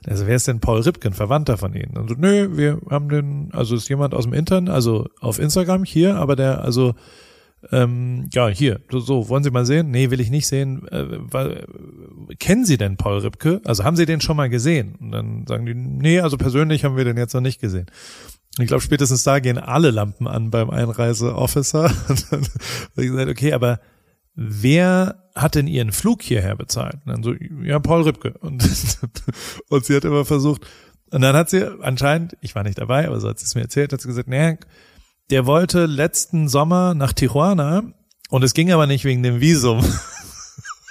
Also 0.07 0.27
wer 0.27 0.35
ist 0.37 0.47
denn 0.47 0.61
Paul 0.61 0.81
Ripke, 0.81 1.09
ein 1.09 1.13
Verwandter 1.13 1.57
von 1.57 1.73
Ihnen? 1.73 1.97
Also 1.97 2.15
nö, 2.17 2.55
wir 2.55 2.79
haben 2.89 3.09
den, 3.09 3.49
also 3.51 3.75
ist 3.75 3.89
jemand 3.89 4.13
aus 4.13 4.23
dem 4.23 4.33
Internet, 4.33 4.73
also 4.73 5.09
auf 5.19 5.39
Instagram 5.39 5.83
hier, 5.83 6.15
aber 6.15 6.37
der, 6.37 6.63
also 6.63 6.95
ähm, 7.71 8.29
ja, 8.31 8.47
hier, 8.47 8.81
so, 8.91 8.99
so, 8.99 9.29
wollen 9.29 9.43
Sie 9.43 9.51
mal 9.51 9.65
sehen? 9.65 9.89
Nee, 9.89 10.11
will 10.11 10.19
ich 10.19 10.29
nicht 10.29 10.47
sehen. 10.47 10.87
Äh, 10.89 11.05
weil, 11.09 11.65
kennen 12.39 12.65
Sie 12.65 12.77
denn 12.77 12.97
Paul 12.97 13.19
Ripke? 13.19 13.61
Also 13.65 13.83
haben 13.83 13.95
Sie 13.95 14.05
den 14.05 14.21
schon 14.21 14.37
mal 14.37 14.49
gesehen? 14.49 14.95
Und 14.99 15.11
dann 15.11 15.45
sagen 15.47 15.65
die, 15.65 15.73
nee, 15.73 16.19
also 16.19 16.37
persönlich 16.37 16.85
haben 16.85 16.97
wir 16.97 17.03
den 17.03 17.17
jetzt 17.17 17.33
noch 17.33 17.41
nicht 17.41 17.59
gesehen. 17.59 17.87
Ich 18.59 18.67
glaube, 18.67 18.81
spätestens 18.81 19.23
da 19.23 19.39
gehen 19.39 19.57
alle 19.57 19.91
Lampen 19.91 20.27
an 20.27 20.51
beim 20.51 20.69
Einreiseofficer. 20.69 21.85
Und 22.09 22.31
dann 22.31 22.41
habe 22.41 23.03
ich 23.03 23.09
gesagt, 23.09 23.29
okay, 23.29 23.53
aber 23.53 23.79
wer 24.35 25.23
hat 25.35 25.55
denn 25.55 25.67
ihren 25.67 25.91
Flug 25.91 26.21
hierher 26.21 26.55
bezahlt? 26.55 26.99
Und 27.05 27.11
dann 27.11 27.23
so, 27.23 27.33
ja, 27.63 27.79
Paul 27.79 28.03
Ripke. 28.03 28.35
Und, 28.39 28.63
und 29.69 29.85
sie 29.85 29.95
hat 29.95 30.05
immer 30.05 30.25
versucht, 30.25 30.65
und 31.09 31.21
dann 31.21 31.35
hat 31.35 31.49
sie 31.49 31.63
anscheinend, 31.81 32.37
ich 32.41 32.53
war 32.53 32.63
nicht 32.63 32.77
dabei, 32.77 33.07
aber 33.07 33.19
so 33.19 33.29
hat 33.29 33.39
sie 33.39 33.45
es 33.45 33.55
mir 33.55 33.61
erzählt, 33.61 33.93
hat 33.93 34.01
sie 34.01 34.07
gesagt, 34.07 34.27
nee, 34.27 34.57
der 35.29 35.45
wollte 35.45 35.85
letzten 35.85 36.47
Sommer 36.47 36.93
nach 36.93 37.13
Tijuana 37.13 37.83
und 38.29 38.43
es 38.43 38.53
ging 38.53 38.71
aber 38.71 38.87
nicht 38.87 39.05
wegen 39.05 39.23
dem 39.23 39.41
Visum. 39.41 39.83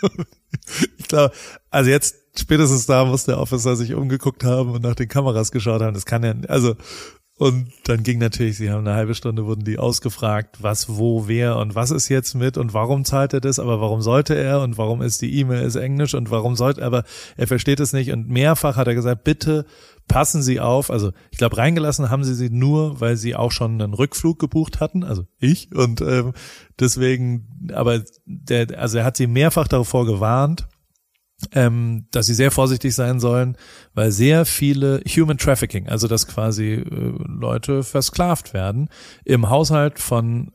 ich 0.99 1.09
glaube, 1.09 1.35
also 1.71 1.91
jetzt 1.91 2.17
spätestens 2.39 2.87
da 2.87 3.05
muss 3.05 3.25
der 3.25 3.39
Officer 3.39 3.77
sich 3.77 3.95
umgeguckt 3.95 4.45
haben 4.45 4.71
und 4.73 4.83
nach 4.83 4.95
den 4.95 5.09
Kameras 5.09 5.53
geschaut 5.53 5.83
haben. 5.83 5.95
Das 5.95 6.07
kann 6.07 6.23
ja, 6.23 6.35
also 6.49 6.77
und 7.39 7.69
dann 7.85 8.03
ging 8.03 8.19
natürlich, 8.19 8.57
sie 8.57 8.71
haben 8.71 8.87
eine 8.87 8.97
halbe 8.97 9.15
Stunde, 9.15 9.45
wurden 9.45 9.65
die 9.65 9.79
ausgefragt, 9.79 10.57
was, 10.63 10.97
wo, 10.97 11.29
wer 11.29 11.59
und 11.59 11.75
was 11.75 11.91
ist 11.91 12.09
jetzt 12.09 12.35
mit 12.35 12.57
und 12.57 12.73
warum 12.73 13.05
zahlt 13.05 13.35
er 13.35 13.43
das, 13.43 13.59
aber 13.59 13.79
warum 13.79 14.01
sollte 14.01 14.35
er 14.35 14.63
und 14.63 14.79
warum 14.79 15.03
ist 15.03 15.21
die 15.21 15.39
E-Mail 15.39 15.63
ist 15.63 15.77
Englisch 15.77 16.15
und 16.15 16.31
warum 16.31 16.57
sollte, 16.57 16.83
aber 16.83 17.05
er 17.37 17.47
versteht 17.47 17.79
es 17.79 17.93
nicht 17.93 18.11
und 18.11 18.31
mehrfach 18.31 18.77
hat 18.77 18.87
er 18.87 18.95
gesagt, 18.95 19.25
bitte 19.25 19.67
passen 20.09 20.41
Sie 20.41 20.61
auf. 20.61 20.91
Also 20.91 21.13
ich 21.31 21.37
glaube, 21.37 21.59
reingelassen 21.59 22.09
haben 22.09 22.25
sie 22.25 22.35
sie 22.35 22.49
nur, 22.49 23.01
weil 23.01 23.17
sie 23.17 23.37
auch 23.37 23.53
schon 23.53 23.83
einen 23.83 23.93
Rückflug 23.93 24.39
gebucht 24.39 24.81
hatten, 24.81 25.05
also 25.05 25.27
ich 25.39 25.75
und 25.75 26.01
ähm, 26.01 26.33
deswegen, 26.81 27.71
aber 27.75 28.03
der, 28.25 28.79
also 28.79 28.97
er 28.97 29.05
hat 29.05 29.19
sie 29.19 29.27
mehrfach 29.27 29.69
davor 29.69 30.07
gewarnt 30.07 30.69
ähm, 31.53 32.07
dass 32.11 32.27
sie 32.27 32.35
sehr 32.35 32.51
vorsichtig 32.51 32.95
sein 32.95 33.21
sollen, 33.21 33.57
weil 33.95 34.11
sehr 34.11 34.47
viele 34.47 35.03
Human 35.07 35.39
Trafficking, 35.39 35.89
also 35.89 36.09
dass 36.09 36.27
quasi 36.27 36.75
äh, 36.75 36.85
Leute 37.27 37.83
versklavt 37.83 38.55
werden, 38.55 38.89
im 39.25 39.51
Haushalt 39.51 39.99
von 39.99 40.53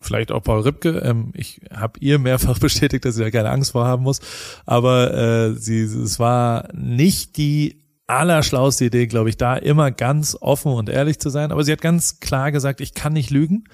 vielleicht 0.00 0.32
auch 0.32 0.42
Paul 0.42 0.60
Ripke. 0.60 0.98
Ähm, 0.98 1.32
ich 1.34 1.60
habe 1.72 1.98
ihr 2.00 2.18
mehrfach 2.18 2.58
bestätigt, 2.60 3.04
dass 3.04 3.14
sie 3.14 3.22
da 3.22 3.30
keine 3.30 3.50
Angst 3.50 3.72
vorhaben 3.72 4.02
muss, 4.02 4.20
aber 4.64 5.14
äh, 5.14 5.54
sie, 5.54 5.82
es 5.82 6.18
war 6.18 6.68
nicht 6.74 7.36
die 7.36 7.85
allerschlauste 8.06 8.84
Idee, 8.84 9.06
glaube 9.06 9.28
ich, 9.28 9.36
da 9.36 9.56
immer 9.56 9.90
ganz 9.90 10.36
offen 10.40 10.72
und 10.72 10.88
ehrlich 10.88 11.18
zu 11.18 11.28
sein. 11.28 11.50
Aber 11.50 11.64
sie 11.64 11.72
hat 11.72 11.80
ganz 11.80 12.20
klar 12.20 12.52
gesagt, 12.52 12.80
ich 12.80 12.94
kann 12.94 13.12
nicht 13.12 13.30
lügen 13.30 13.64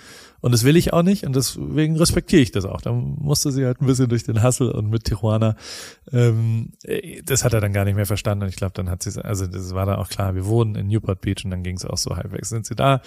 und 0.41 0.53
das 0.53 0.65
will 0.65 0.77
ich 0.77 0.93
auch 0.93 1.03
nicht 1.03 1.25
und 1.25 1.37
deswegen 1.37 1.97
respektiere 1.97 2.43
ich 2.43 2.51
das 2.51 2.65
auch. 2.65 2.81
Da 2.81 2.93
musste 2.93 3.53
sie 3.53 3.65
halt 3.65 3.81
ein 3.81 3.87
bisschen 3.87 4.09
durch 4.09 4.25
den 4.25 4.43
Hassel 4.43 4.71
und 4.71 4.89
mit 4.89 5.05
Tijuana. 5.05 5.55
Ähm, 6.11 6.73
das 7.25 7.45
hat 7.45 7.53
er 7.53 7.61
dann 7.61 7.73
gar 7.73 7.85
nicht 7.85 7.95
mehr 7.95 8.07
verstanden. 8.07 8.45
Und 8.45 8.49
ich 8.49 8.57
glaube, 8.57 8.73
dann 8.75 8.91
hat 8.91 9.03
sie, 9.03 9.23
also 9.23 9.47
das 9.47 9.75
war 9.75 9.87
dann 9.87 9.97
auch 9.97 10.09
klar, 10.09 10.35
wir 10.35 10.47
wohnen 10.47 10.75
in 10.75 10.89
Newport 10.89 11.21
Beach 11.21 11.45
und 11.45 11.51
dann 11.51 11.63
ging 11.63 11.77
es 11.77 11.85
auch 11.85 11.99
so 11.99 12.17
halbwegs, 12.17 12.49
sind 12.49 12.67
sie 12.67 12.75
da. 12.75 13.03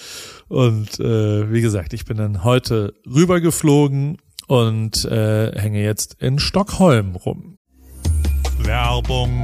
Und 0.47 0.99
äh, 0.99 1.51
wie 1.51 1.61
gesagt, 1.61 1.93
ich 1.93 2.05
bin 2.05 2.17
dann 2.17 2.43
heute 2.43 2.93
rübergeflogen 3.05 4.17
und 4.47 5.05
äh, 5.05 5.59
hänge 5.59 5.83
jetzt 5.83 6.21
in 6.21 6.39
Stockholm 6.39 7.15
rum. 7.15 7.57
Werbung. 8.59 9.43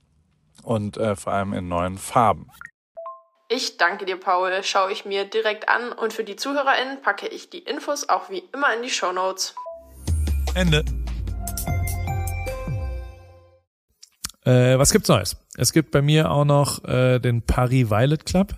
und 0.63 0.97
äh, 0.97 1.15
vor 1.15 1.33
allem 1.33 1.53
in 1.53 1.67
neuen 1.67 1.97
Farben. 1.97 2.49
Ich 3.49 3.77
danke 3.77 4.05
dir, 4.05 4.17
Paul. 4.17 4.63
Schaue 4.63 4.91
ich 4.91 5.03
mir 5.03 5.25
direkt 5.25 5.67
an 5.67 5.91
und 5.91 6.13
für 6.13 6.23
die 6.23 6.37
ZuhörerInnen 6.37 7.01
packe 7.01 7.27
ich 7.27 7.49
die 7.49 7.59
Infos 7.59 8.07
auch 8.07 8.29
wie 8.29 8.43
immer 8.53 8.73
in 8.73 8.81
die 8.81 8.89
Show 8.89 9.11
Notes. 9.11 9.53
Ende. 10.55 10.85
Äh, 14.45 14.77
was 14.79 14.91
gibt's 14.91 15.09
Neues? 15.09 15.35
Es 15.57 15.73
gibt 15.73 15.91
bei 15.91 16.01
mir 16.01 16.31
auch 16.31 16.45
noch 16.45 16.83
äh, 16.85 17.19
den 17.19 17.45
Paris 17.45 17.89
Violet 17.89 18.25
Club. 18.25 18.53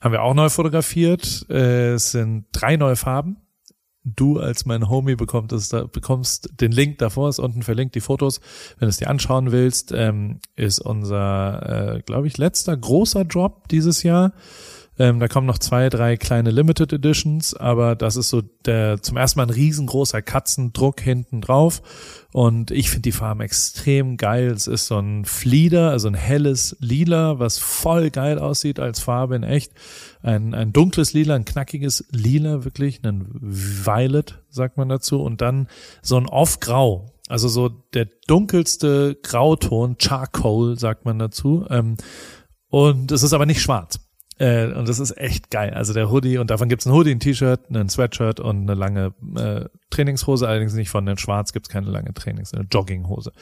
Haben 0.00 0.12
wir 0.12 0.22
auch 0.22 0.34
neu 0.34 0.48
fotografiert. 0.48 1.46
Äh, 1.50 1.92
es 1.92 2.12
sind 2.12 2.46
drei 2.52 2.76
neue 2.76 2.96
Farben. 2.96 3.36
Du 4.02 4.38
als 4.38 4.64
mein 4.64 4.88
Homie 4.88 5.14
bekommst, 5.14 5.52
es, 5.52 5.68
da, 5.68 5.84
bekommst 5.84 6.60
den 6.60 6.72
Link 6.72 6.98
davor, 6.98 7.28
ist 7.28 7.38
unten 7.38 7.62
verlinkt 7.62 7.94
die 7.94 8.00
Fotos. 8.00 8.40
Wenn 8.78 8.86
du 8.86 8.90
es 8.90 8.96
dir 8.96 9.10
anschauen 9.10 9.52
willst, 9.52 9.92
ähm, 9.92 10.40
ist 10.56 10.78
unser, 10.80 11.96
äh, 11.96 12.00
glaube 12.00 12.26
ich, 12.26 12.38
letzter 12.38 12.76
großer 12.76 13.24
Drop 13.24 13.68
dieses 13.68 14.02
Jahr. 14.02 14.32
Ähm, 15.00 15.18
da 15.18 15.28
kommen 15.28 15.46
noch 15.46 15.58
zwei, 15.58 15.88
drei 15.88 16.18
kleine 16.18 16.50
Limited 16.50 16.92
Editions, 16.92 17.54
aber 17.54 17.96
das 17.96 18.16
ist 18.16 18.28
so 18.28 18.42
der 18.42 19.00
zum 19.00 19.16
ersten 19.16 19.38
Mal 19.38 19.46
ein 19.46 19.50
riesengroßer 19.50 20.20
Katzendruck 20.20 21.00
hinten 21.00 21.40
drauf. 21.40 21.80
Und 22.32 22.70
ich 22.70 22.90
finde 22.90 23.04
die 23.04 23.12
Farben 23.12 23.40
extrem 23.40 24.18
geil. 24.18 24.48
Es 24.48 24.66
ist 24.66 24.88
so 24.88 24.98
ein 24.98 25.24
Flieder, 25.24 25.90
also 25.90 26.08
ein 26.08 26.14
helles 26.14 26.76
Lila, 26.80 27.38
was 27.38 27.58
voll 27.58 28.10
geil 28.10 28.38
aussieht 28.38 28.78
als 28.78 29.00
Farbe 29.00 29.36
in 29.36 29.42
echt. 29.42 29.72
Ein, 30.22 30.54
ein 30.54 30.72
dunkles 30.72 31.12
Lila, 31.12 31.34
ein 31.34 31.44
knackiges 31.44 32.06
Lila, 32.10 32.64
wirklich, 32.64 33.02
ein 33.04 33.28
Violet, 33.32 34.42
sagt 34.50 34.76
man 34.76 34.88
dazu. 34.88 35.22
Und 35.22 35.40
dann 35.40 35.68
so 36.02 36.16
ein 36.16 36.26
Off-Grau. 36.26 37.12
Also 37.28 37.48
so 37.48 37.68
der 37.68 38.08
dunkelste 38.26 39.16
Grauton, 39.22 39.96
Charcoal, 39.98 40.78
sagt 40.78 41.04
man 41.04 41.18
dazu. 41.18 41.64
Ähm, 41.70 41.96
und 42.68 43.12
es 43.12 43.22
ist 43.22 43.32
aber 43.32 43.46
nicht 43.46 43.62
schwarz. 43.62 44.00
Äh, 44.40 44.72
und 44.72 44.88
das 44.88 44.98
ist 44.98 45.16
echt 45.18 45.50
geil. 45.50 45.74
Also 45.74 45.92
der 45.92 46.10
Hoodie, 46.10 46.38
und 46.38 46.50
davon 46.50 46.68
gibt's 46.68 46.86
ein 46.86 46.92
Hoodie, 46.92 47.12
ein 47.12 47.20
T-Shirt, 47.20 47.70
ein 47.70 47.88
Sweatshirt 47.88 48.40
und 48.40 48.62
eine 48.62 48.74
lange 48.74 49.14
äh, 49.36 49.66
Trainingshose, 49.90 50.48
allerdings 50.48 50.72
nicht 50.72 50.88
von 50.88 51.04
den 51.04 51.18
Schwarz 51.18 51.52
gibt's 51.52 51.68
keine 51.68 51.90
lange 51.90 52.14
Trainings, 52.14 52.54
eine 52.54 52.66
Jogginghose. 52.70 53.32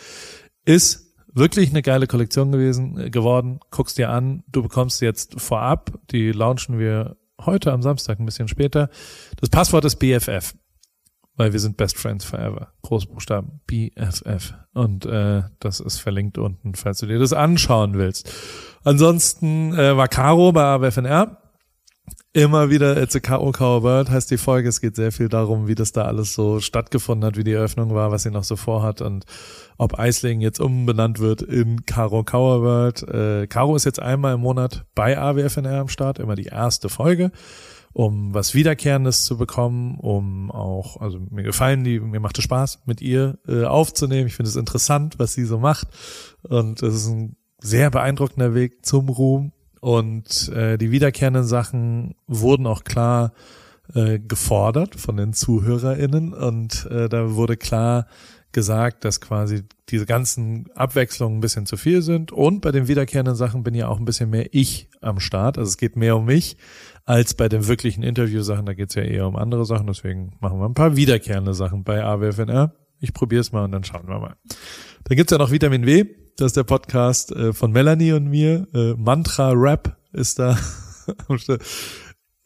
Ist 0.64 1.08
wirklich 1.32 1.70
eine 1.70 1.82
geile 1.82 2.06
Kollektion 2.06 2.52
gewesen, 2.52 2.99
äh, 2.99 3.11
geworden. 3.11 3.61
Guck's 3.70 3.94
dir 3.94 4.11
an. 4.11 4.44
Du 4.49 4.62
bekommst 4.62 5.00
jetzt 5.00 5.40
vorab, 5.40 5.92
die 6.11 6.32
launchen 6.32 6.78
wir 6.78 7.16
heute 7.44 7.73
am 7.73 7.82
Samstag 7.82 8.18
ein 8.18 8.26
bisschen 8.26 8.49
später. 8.49 8.90
Das 9.40 9.49
Passwort 9.49 9.85
ist 9.85 9.97
BFF 9.97 10.54
weil 11.38 11.52
wir 11.52 11.61
sind 11.61 11.76
Best 11.76 11.97
Friends 11.97 12.25
Forever. 12.25 12.73
Großbuchstaben 12.82 13.61
BFF. 13.66 14.54
Und 14.75 15.06
äh, 15.06 15.44
das 15.61 15.80
ist 15.80 15.99
verlinkt 15.99 16.37
unten, 16.37 16.75
falls 16.75 16.99
du 16.99 17.06
dir 17.06 17.18
das 17.18 17.32
anschauen 17.32 17.94
willst. 17.94 18.30
Ansonsten 18.85 19.73
äh, 19.73 19.97
war 19.97 20.08
Caro 20.08 20.52
bei 20.52 20.64
AWFNR. 20.64 21.38
Immer 22.38 22.71
wieder 22.71 23.02
It's 23.02 23.16
a 23.16 23.18
K.O. 23.18 23.52
World 23.83 24.11
heißt 24.11 24.30
die 24.30 24.37
Folge. 24.37 24.68
Es 24.68 24.80
geht 24.80 24.95
sehr 24.95 25.11
viel 25.11 25.28
darum, 25.28 25.66
wie 25.66 25.75
das 25.75 25.90
da 25.90 26.04
alles 26.04 26.35
so 26.35 26.61
stattgefunden 26.61 27.26
hat, 27.26 27.37
wie 27.37 27.42
die 27.42 27.50
Eröffnung 27.50 27.92
war, 27.97 28.12
was 28.12 28.23
sie 28.23 28.30
noch 28.30 28.45
so 28.45 28.54
vorhat 28.54 29.00
und 29.00 29.25
ob 29.76 29.99
Eisling 29.99 30.40
jetzt 30.40 30.61
umbenannt 30.61 31.18
wird 31.18 31.42
in 31.42 31.85
Caro 31.85 32.23
Cower 32.23 32.62
World. 32.62 33.02
Äh, 33.02 33.49
Caro 33.49 33.75
ist 33.75 33.87
jetzt 33.87 34.00
einmal 34.00 34.35
im 34.35 34.40
Monat 34.40 34.85
bei 34.95 35.18
AWFNR 35.18 35.80
am 35.80 35.88
Start, 35.88 36.21
immer 36.21 36.37
die 36.37 36.45
erste 36.45 36.88
Folge 36.88 37.33
um 37.92 38.33
was 38.33 38.54
Wiederkehrendes 38.54 39.25
zu 39.25 39.37
bekommen, 39.37 39.99
um 39.99 40.52
auch, 40.52 41.00
also 41.00 41.18
mir 41.30 41.42
gefallen 41.42 41.83
die, 41.83 41.99
mir 41.99 42.21
macht 42.21 42.38
es 42.38 42.45
Spaß, 42.45 42.83
mit 42.87 43.00
ihr 43.00 43.38
äh, 43.49 43.64
aufzunehmen. 43.64 44.28
Ich 44.28 44.37
finde 44.37 44.50
es 44.50 44.54
interessant, 44.54 45.18
was 45.18 45.33
sie 45.33 45.45
so 45.45 45.59
macht. 45.59 45.88
Und 46.42 46.80
es 46.85 46.95
ist 46.95 47.09
ein 47.09 47.37
sehr 47.61 47.90
beeindruckender 47.90 48.54
Weg 48.54 48.87
zum 48.87 49.09
Ruhm. 49.09 49.50
Und 49.80 50.49
äh, 50.50 50.78
die 50.78 50.90
wiederkehrenden 50.90 51.44
Sachen 51.44 52.14
wurden 52.26 52.66
auch 52.66 52.85
klar 52.85 53.32
äh, 53.94 54.18
gefordert 54.18 54.97
von 54.97 55.16
den 55.16 55.32
ZuhörerInnen. 55.32 56.35
Und 56.35 56.87
äh, 56.90 57.08
da 57.08 57.35
wurde 57.35 57.56
klar 57.56 58.06
gesagt, 58.52 59.04
dass 59.04 59.20
quasi 59.20 59.62
diese 59.88 60.06
ganzen 60.06 60.70
Abwechslungen 60.75 61.38
ein 61.38 61.40
bisschen 61.40 61.66
zu 61.66 61.76
viel 61.76 62.02
sind. 62.02 62.32
Und 62.32 62.61
bei 62.61 62.73
den 62.73 62.88
wiederkehrenden 62.88 63.35
Sachen 63.35 63.62
bin 63.62 63.75
ja 63.75 63.88
auch 63.88 63.99
ein 63.99 64.04
bisschen 64.04 64.30
mehr 64.30 64.49
ich 64.52 64.88
am 65.00 65.20
Start. 65.20 65.58
Also 65.58 65.68
es 65.68 65.76
geht 65.76 65.97
mehr 65.97 66.16
um 66.16 66.25
mich 66.25 66.56
als 67.04 67.35
bei 67.35 67.49
den 67.49 67.66
wirklichen 67.66 68.02
Interviewsachen. 68.02 68.66
Da 68.66 68.75
geht's 68.75 68.94
ja 68.94 69.02
eher 69.02 69.26
um 69.26 69.37
andere 69.37 69.64
Sachen. 69.64 69.87
Deswegen 69.87 70.32
machen 70.40 70.58
wir 70.58 70.66
ein 70.66 70.75
paar 70.75 70.97
wiederkehrende 70.97 71.54
Sachen 71.54 71.85
bei 71.85 72.02
AWFNR. 72.02 72.75
Ich 73.00 73.12
probiere 73.12 73.40
es 73.40 73.52
mal 73.52 73.64
und 73.64 73.73
dann 73.73 73.85
schauen 73.85 74.08
wir 74.08 74.18
mal. 74.18 74.37
Dann 75.04 75.16
gibt's 75.16 75.30
ja 75.30 75.38
noch 75.38 75.50
Vitamin 75.50 75.87
W. 75.87 76.04
Das 76.38 76.47
ist 76.47 76.57
der 76.57 76.62
Podcast 76.62 77.33
äh, 77.33 77.52
von 77.52 77.73
Melanie 77.73 78.12
und 78.12 78.28
mir. 78.28 78.68
Äh, 78.73 78.95
Mantra 78.95 79.50
Rap 79.50 79.97
ist 80.12 80.38
da 80.38 80.57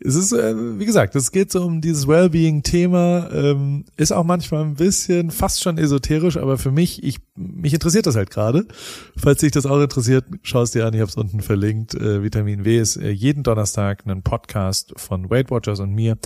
es 0.05 0.15
ist, 0.15 0.33
äh, 0.33 0.55
wie 0.79 0.87
gesagt, 0.87 1.15
es 1.15 1.31
geht 1.31 1.53
so 1.53 1.63
um 1.63 1.83
dieses 1.83 2.09
Wellbeing-Thema, 2.09 3.29
ähm, 3.31 3.85
ist 3.99 4.13
auch 4.13 4.25
manchmal 4.25 4.65
ein 4.65 4.77
bisschen 4.77 5.31
fast 5.31 5.63
schon 5.63 5.77
esoterisch, 5.77 6.39
aber 6.39 6.57
für 6.57 6.71
mich, 6.71 7.05
ich, 7.05 7.19
mich 7.37 7.75
interessiert 7.75 8.07
das 8.07 8.17
halt 8.17 8.31
gerade. 8.31 8.67
Falls 9.15 9.41
dich 9.41 9.53
das 9.53 9.67
auch 9.67 9.79
interessiert, 9.79 10.25
schau 10.43 10.63
es 10.63 10.71
dir 10.71 10.87
an, 10.87 10.95
ich 10.95 11.01
habe 11.01 11.11
es 11.11 11.17
unten 11.17 11.43
verlinkt. 11.43 11.95
Äh, 11.95 12.23
Vitamin 12.23 12.65
W 12.65 12.79
ist 12.79 12.97
äh, 12.97 13.11
jeden 13.11 13.43
Donnerstag 13.43 14.07
ein 14.07 14.23
Podcast 14.23 14.95
von 14.97 15.29
Weight 15.29 15.51
Watchers 15.51 15.81
und 15.81 15.93
mir. 15.93 16.17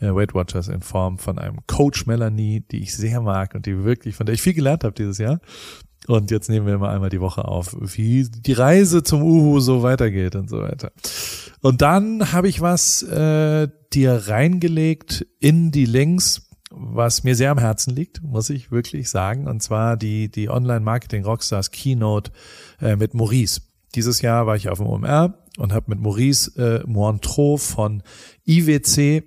Äh, 0.00 0.14
Weight 0.14 0.34
Watchers 0.34 0.68
in 0.68 0.82
Form 0.82 1.18
von 1.18 1.40
einem 1.40 1.58
Coach 1.66 2.06
Melanie, 2.06 2.60
die 2.70 2.82
ich 2.82 2.94
sehr 2.94 3.20
mag 3.20 3.56
und 3.56 3.66
die 3.66 3.82
wirklich, 3.82 4.14
von 4.14 4.26
der 4.26 4.36
ich 4.36 4.42
viel 4.42 4.54
gelernt 4.54 4.84
habe 4.84 4.94
dieses 4.94 5.18
Jahr. 5.18 5.40
Und 6.08 6.30
jetzt 6.30 6.48
nehmen 6.48 6.66
wir 6.66 6.78
mal 6.78 6.94
einmal 6.94 7.10
die 7.10 7.20
Woche 7.20 7.44
auf, 7.44 7.76
wie 7.78 8.24
die 8.24 8.54
Reise 8.54 9.02
zum 9.02 9.22
Uhu 9.22 9.60
so 9.60 9.82
weitergeht 9.82 10.36
und 10.36 10.48
so 10.48 10.58
weiter. 10.62 10.90
Und 11.60 11.82
dann 11.82 12.32
habe 12.32 12.48
ich 12.48 12.62
was 12.62 13.02
äh, 13.02 13.68
dir 13.92 14.14
reingelegt 14.26 15.26
in 15.38 15.70
die 15.70 15.84
Links, 15.84 16.48
was 16.70 17.24
mir 17.24 17.36
sehr 17.36 17.50
am 17.50 17.58
Herzen 17.58 17.94
liegt, 17.94 18.22
muss 18.22 18.48
ich 18.48 18.70
wirklich 18.70 19.10
sagen. 19.10 19.46
Und 19.46 19.62
zwar 19.62 19.98
die, 19.98 20.30
die 20.30 20.48
Online-Marketing-Rockstars 20.48 21.72
Keynote 21.72 22.32
äh, 22.80 22.96
mit 22.96 23.12
Maurice. 23.12 23.60
Dieses 23.94 24.22
Jahr 24.22 24.46
war 24.46 24.56
ich 24.56 24.70
auf 24.70 24.78
dem 24.78 24.86
OMR 24.86 25.34
und 25.58 25.74
habe 25.74 25.90
mit 25.90 26.00
Maurice 26.00 26.52
äh, 26.56 26.86
Montreux 26.86 27.58
von 27.70 28.02
IWC 28.46 29.24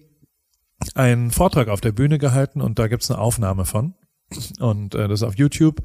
einen 0.96 1.30
Vortrag 1.30 1.68
auf 1.68 1.82
der 1.82 1.92
Bühne 1.92 2.18
gehalten 2.18 2.60
und 2.60 2.80
da 2.80 2.88
gibt's 2.88 3.12
eine 3.12 3.20
Aufnahme 3.20 3.66
von. 3.66 3.94
Und 4.60 4.96
äh, 4.96 5.08
das 5.08 5.22
ist 5.22 5.28
auf 5.28 5.36
YouTube. 5.36 5.84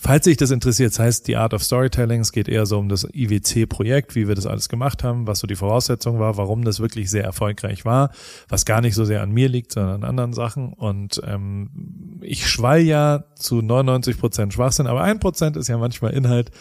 Falls 0.00 0.24
sich 0.24 0.36
das 0.36 0.52
interessiert, 0.52 0.92
das 0.92 1.00
heißt 1.00 1.26
die 1.26 1.36
Art 1.36 1.52
of 1.52 1.64
Storytelling, 1.64 2.20
es 2.20 2.30
geht 2.30 2.46
eher 2.46 2.66
so 2.66 2.78
um 2.78 2.88
das 2.88 3.06
IWC-Projekt, 3.12 4.14
wie 4.14 4.28
wir 4.28 4.36
das 4.36 4.46
alles 4.46 4.68
gemacht 4.68 5.02
haben, 5.02 5.26
was 5.26 5.40
so 5.40 5.48
die 5.48 5.56
Voraussetzung 5.56 6.20
war, 6.20 6.36
warum 6.36 6.64
das 6.64 6.78
wirklich 6.78 7.10
sehr 7.10 7.24
erfolgreich 7.24 7.84
war, 7.84 8.12
was 8.48 8.64
gar 8.64 8.80
nicht 8.80 8.94
so 8.94 9.04
sehr 9.04 9.22
an 9.22 9.32
mir 9.32 9.48
liegt, 9.48 9.72
sondern 9.72 10.04
an 10.04 10.08
anderen 10.08 10.32
Sachen. 10.34 10.72
Und 10.72 11.20
ähm, 11.26 12.20
ich 12.22 12.48
schwall 12.48 12.80
ja 12.80 13.24
zu 13.34 13.60
99 13.60 14.18
Prozent 14.18 14.52
Schwachsinn, 14.52 14.86
aber 14.86 15.02
ein 15.02 15.18
Prozent 15.18 15.56
ist 15.56 15.66
ja 15.66 15.76
manchmal 15.78 16.12
Inhalt. 16.12 16.52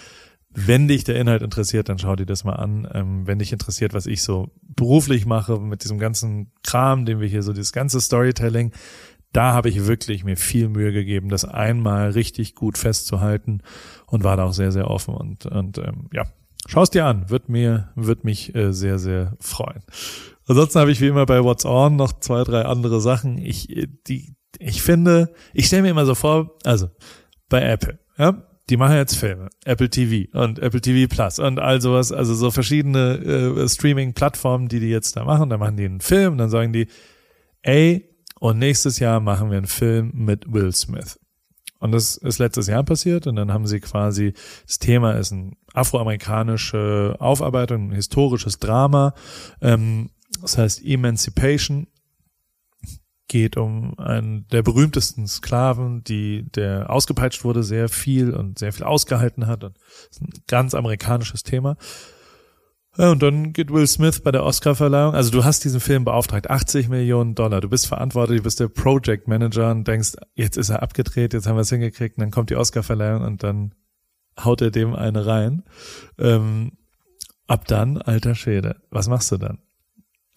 Wenn 0.50 0.88
dich 0.88 1.03
der 1.03 1.20
Inhalt 1.20 1.44
interessiert, 1.44 1.89
dann 1.89 2.00
schau 2.00 2.15
dir 2.15 2.25
das 2.25 2.44
mal 2.44 2.56
an. 2.56 2.88
Ähm, 2.91 3.27
wenn 3.27 3.38
dich 3.38 3.53
interessiert, 3.53 3.94
was 3.94 4.08
ich 4.08 4.24
so 4.24 4.50
beruflich 4.75 5.27
mache 5.27 5.60
mit 5.60 5.84
diesem 5.84 6.00
ganzen 6.00 6.51
Kram, 6.63 7.06
den 7.06 7.20
wir 7.20 7.27
hier 7.27 7.44
so, 7.44 7.53
dieses 7.53 7.72
ganze 7.72 8.01
Storytelling, 8.01 8.72
da 9.34 9.53
habe 9.53 9.69
ich 9.69 9.86
wirklich 9.86 10.24
mir 10.24 10.38
viel 10.38 10.69
Mühe 10.69 10.91
gegeben, 10.91 11.29
das 11.29 11.46
einmal 11.46 12.12
richtig 12.12 12.55
gut 12.55 12.77
festzuhalten 12.77 13.62
und 14.07 14.24
war 14.24 14.38
da 14.38 14.46
auch 14.46 14.53
sehr, 14.53 14.72
sehr 14.72 14.89
offen 14.89 15.13
und, 15.13 15.46
und 15.46 15.77
ähm, 15.77 16.10
ja, 16.13 16.24
schaust 16.65 16.93
dir 16.93 17.05
an, 17.05 17.29
wird 17.29 17.50
mir, 17.50 17.89
wird 17.96 18.24
mich 18.24 18.55
äh, 18.55 18.74
sehr, 18.74 19.00
sehr 19.00 19.36
freuen. 19.39 19.84
Ansonsten 20.48 20.79
habe 20.79 20.91
ich 20.91 21.01
wie 21.01 21.07
immer 21.07 21.25
bei 21.25 21.43
What's 21.43 21.65
On 21.65 21.96
noch 21.96 22.19
zwei, 22.19 22.43
drei 22.43 22.63
andere 22.63 23.01
Sachen. 23.01 23.38
Ich, 23.38 23.69
äh, 23.75 23.88
die, 24.07 24.36
ich 24.60 24.81
finde, 24.81 25.34
ich 25.53 25.67
stelle 25.67 25.84
mir 25.84 25.89
immer 25.89 26.05
so 26.05 26.15
vor, 26.15 26.57
also 26.63 26.89
bei 27.50 27.62
Apple, 27.62 28.00
ja, 28.17 28.43
die 28.69 28.77
machen 28.77 28.96
jetzt 28.96 29.15
Filme, 29.15 29.50
Apple 29.63 29.89
TV 29.89 30.29
und 30.38 30.60
Apple 30.60 30.81
TV 30.81 31.13
Plus 31.13 31.39
und 31.39 31.60
all 31.60 31.81
sowas, 31.81 32.12
also 32.12 32.34
so 32.34 32.51
verschiedene 32.51 33.15
äh, 33.63 33.69
Streaming-Plattformen, 33.69 34.67
die 34.67 34.79
die 34.79 34.89
jetzt 34.89 35.15
da 35.15 35.24
machen. 35.24 35.50
Da 35.50 35.57
machen 35.57 35.77
die 35.77 35.86
einen 35.86 36.01
Film, 36.01 36.38
dann 36.38 36.50
sagen 36.50 36.74
die, 36.74 36.88
ey, 37.62 38.07
und 38.39 38.60
nächstes 38.60 39.00
Jahr 39.00 39.20
machen 39.20 39.50
wir 39.50 39.58
einen 39.58 39.67
Film 39.67 40.12
mit 40.13 40.51
Will 40.51 40.74
Smith. 40.74 41.20
Und 41.79 41.91
das 41.91 42.17
ist 42.17 42.39
letztes 42.39 42.67
Jahr 42.67 42.84
passiert 42.84 43.27
und 43.27 43.36
dann 43.36 43.53
haben 43.53 43.67
sie 43.67 43.79
quasi, 43.79 44.34
das 44.65 44.79
Thema 44.79 45.12
ist 45.13 45.32
ein 45.32 45.58
afroamerikanische 45.74 47.15
Aufarbeitung, 47.20 47.89
ein 47.89 47.96
historisches 47.96 48.58
Drama. 48.60 49.13
Ähm, 49.62 50.10
das 50.41 50.58
heißt 50.58 50.84
Emancipation 50.84 51.88
geht 53.27 53.58
um 53.58 53.98
einen 54.00 54.48
der 54.48 54.63
berühmtesten 54.63 55.27
Sklaven, 55.27 56.03
die 56.03 56.50
der 56.51 56.89
ausgepeitscht 56.89 57.44
wurde, 57.44 57.62
sehr 57.62 57.89
viel 57.89 58.34
und 58.34 58.58
sehr 58.58 58.72
viel 58.72 58.86
ausgehalten 58.86 59.48
hat. 59.48 59.63
Und 59.63 59.77
das 59.77 60.17
ist 60.17 60.22
ein 60.22 60.29
ganz 60.48 60.74
amerikanisches 60.74 61.44
Thema. 61.44 61.77
Ja, 62.98 63.12
und 63.12 63.22
dann 63.22 63.54
geht 63.54 63.72
Will 63.72 63.86
Smith 63.86 64.22
bei 64.22 64.32
der 64.32 64.44
Oscar-Verleihung. 64.44 65.13
Also 65.13 65.30
du 65.30 65.44
hast 65.44 65.63
diesen 65.63 65.80
Film 65.80 66.04
beauftragt, 66.04 66.50
80 66.50 66.89
Millionen 66.89 67.36
Dollar. 67.36 67.62
Du 67.62 67.70
bist 67.70 67.86
verantwortlich, 67.86 68.39
du 68.39 68.44
bist 68.44 68.60
der 68.60 68.70
Project 68.70 69.27
Manager 69.27 69.70
und 69.70 69.88
denkst, 69.88 70.13
jetzt 70.34 70.58
ist 70.58 70.70
er 70.70 70.82
abgedreht, 70.82 71.34
jetzt 71.34 71.46
haben 71.46 71.56
wir 71.56 71.62
es 71.62 71.70
hingekriegt. 71.70 72.18
Und 72.18 72.22
dann 72.22 72.32
kommt 72.32 72.50
die 72.50 72.56
Oscar-Verleihung 72.56 73.24
und 73.24 73.44
dann 73.44 73.75
haut 74.44 74.62
er 74.62 74.72
dem 74.72 74.96
eine 74.96 75.27
rein. 75.27 75.63
Ähm, 76.18 76.72
ab 77.46 77.68
dann, 77.68 78.01
alter 78.01 78.34
Schäde, 78.34 78.77
was 78.89 79.08
machst 79.08 79.32
du 79.32 79.38
dann? 79.38 79.60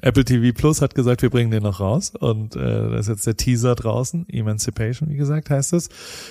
Apple 0.02 0.24
TV 0.24 0.56
Plus 0.56 0.80
hat 0.80 0.94
gesagt, 0.94 1.22
wir 1.22 1.30
bringen 1.30 1.50
den 1.50 1.62
noch 1.62 1.80
raus 1.80 2.12
und 2.18 2.56
äh, 2.56 2.58
da 2.58 2.96
ist 2.96 3.08
jetzt 3.08 3.26
der 3.26 3.36
Teaser 3.36 3.74
draußen, 3.74 4.26
Emancipation, 4.30 5.10
wie 5.10 5.16
gesagt, 5.16 5.50
heißt 5.50 5.74
es. 5.74 5.90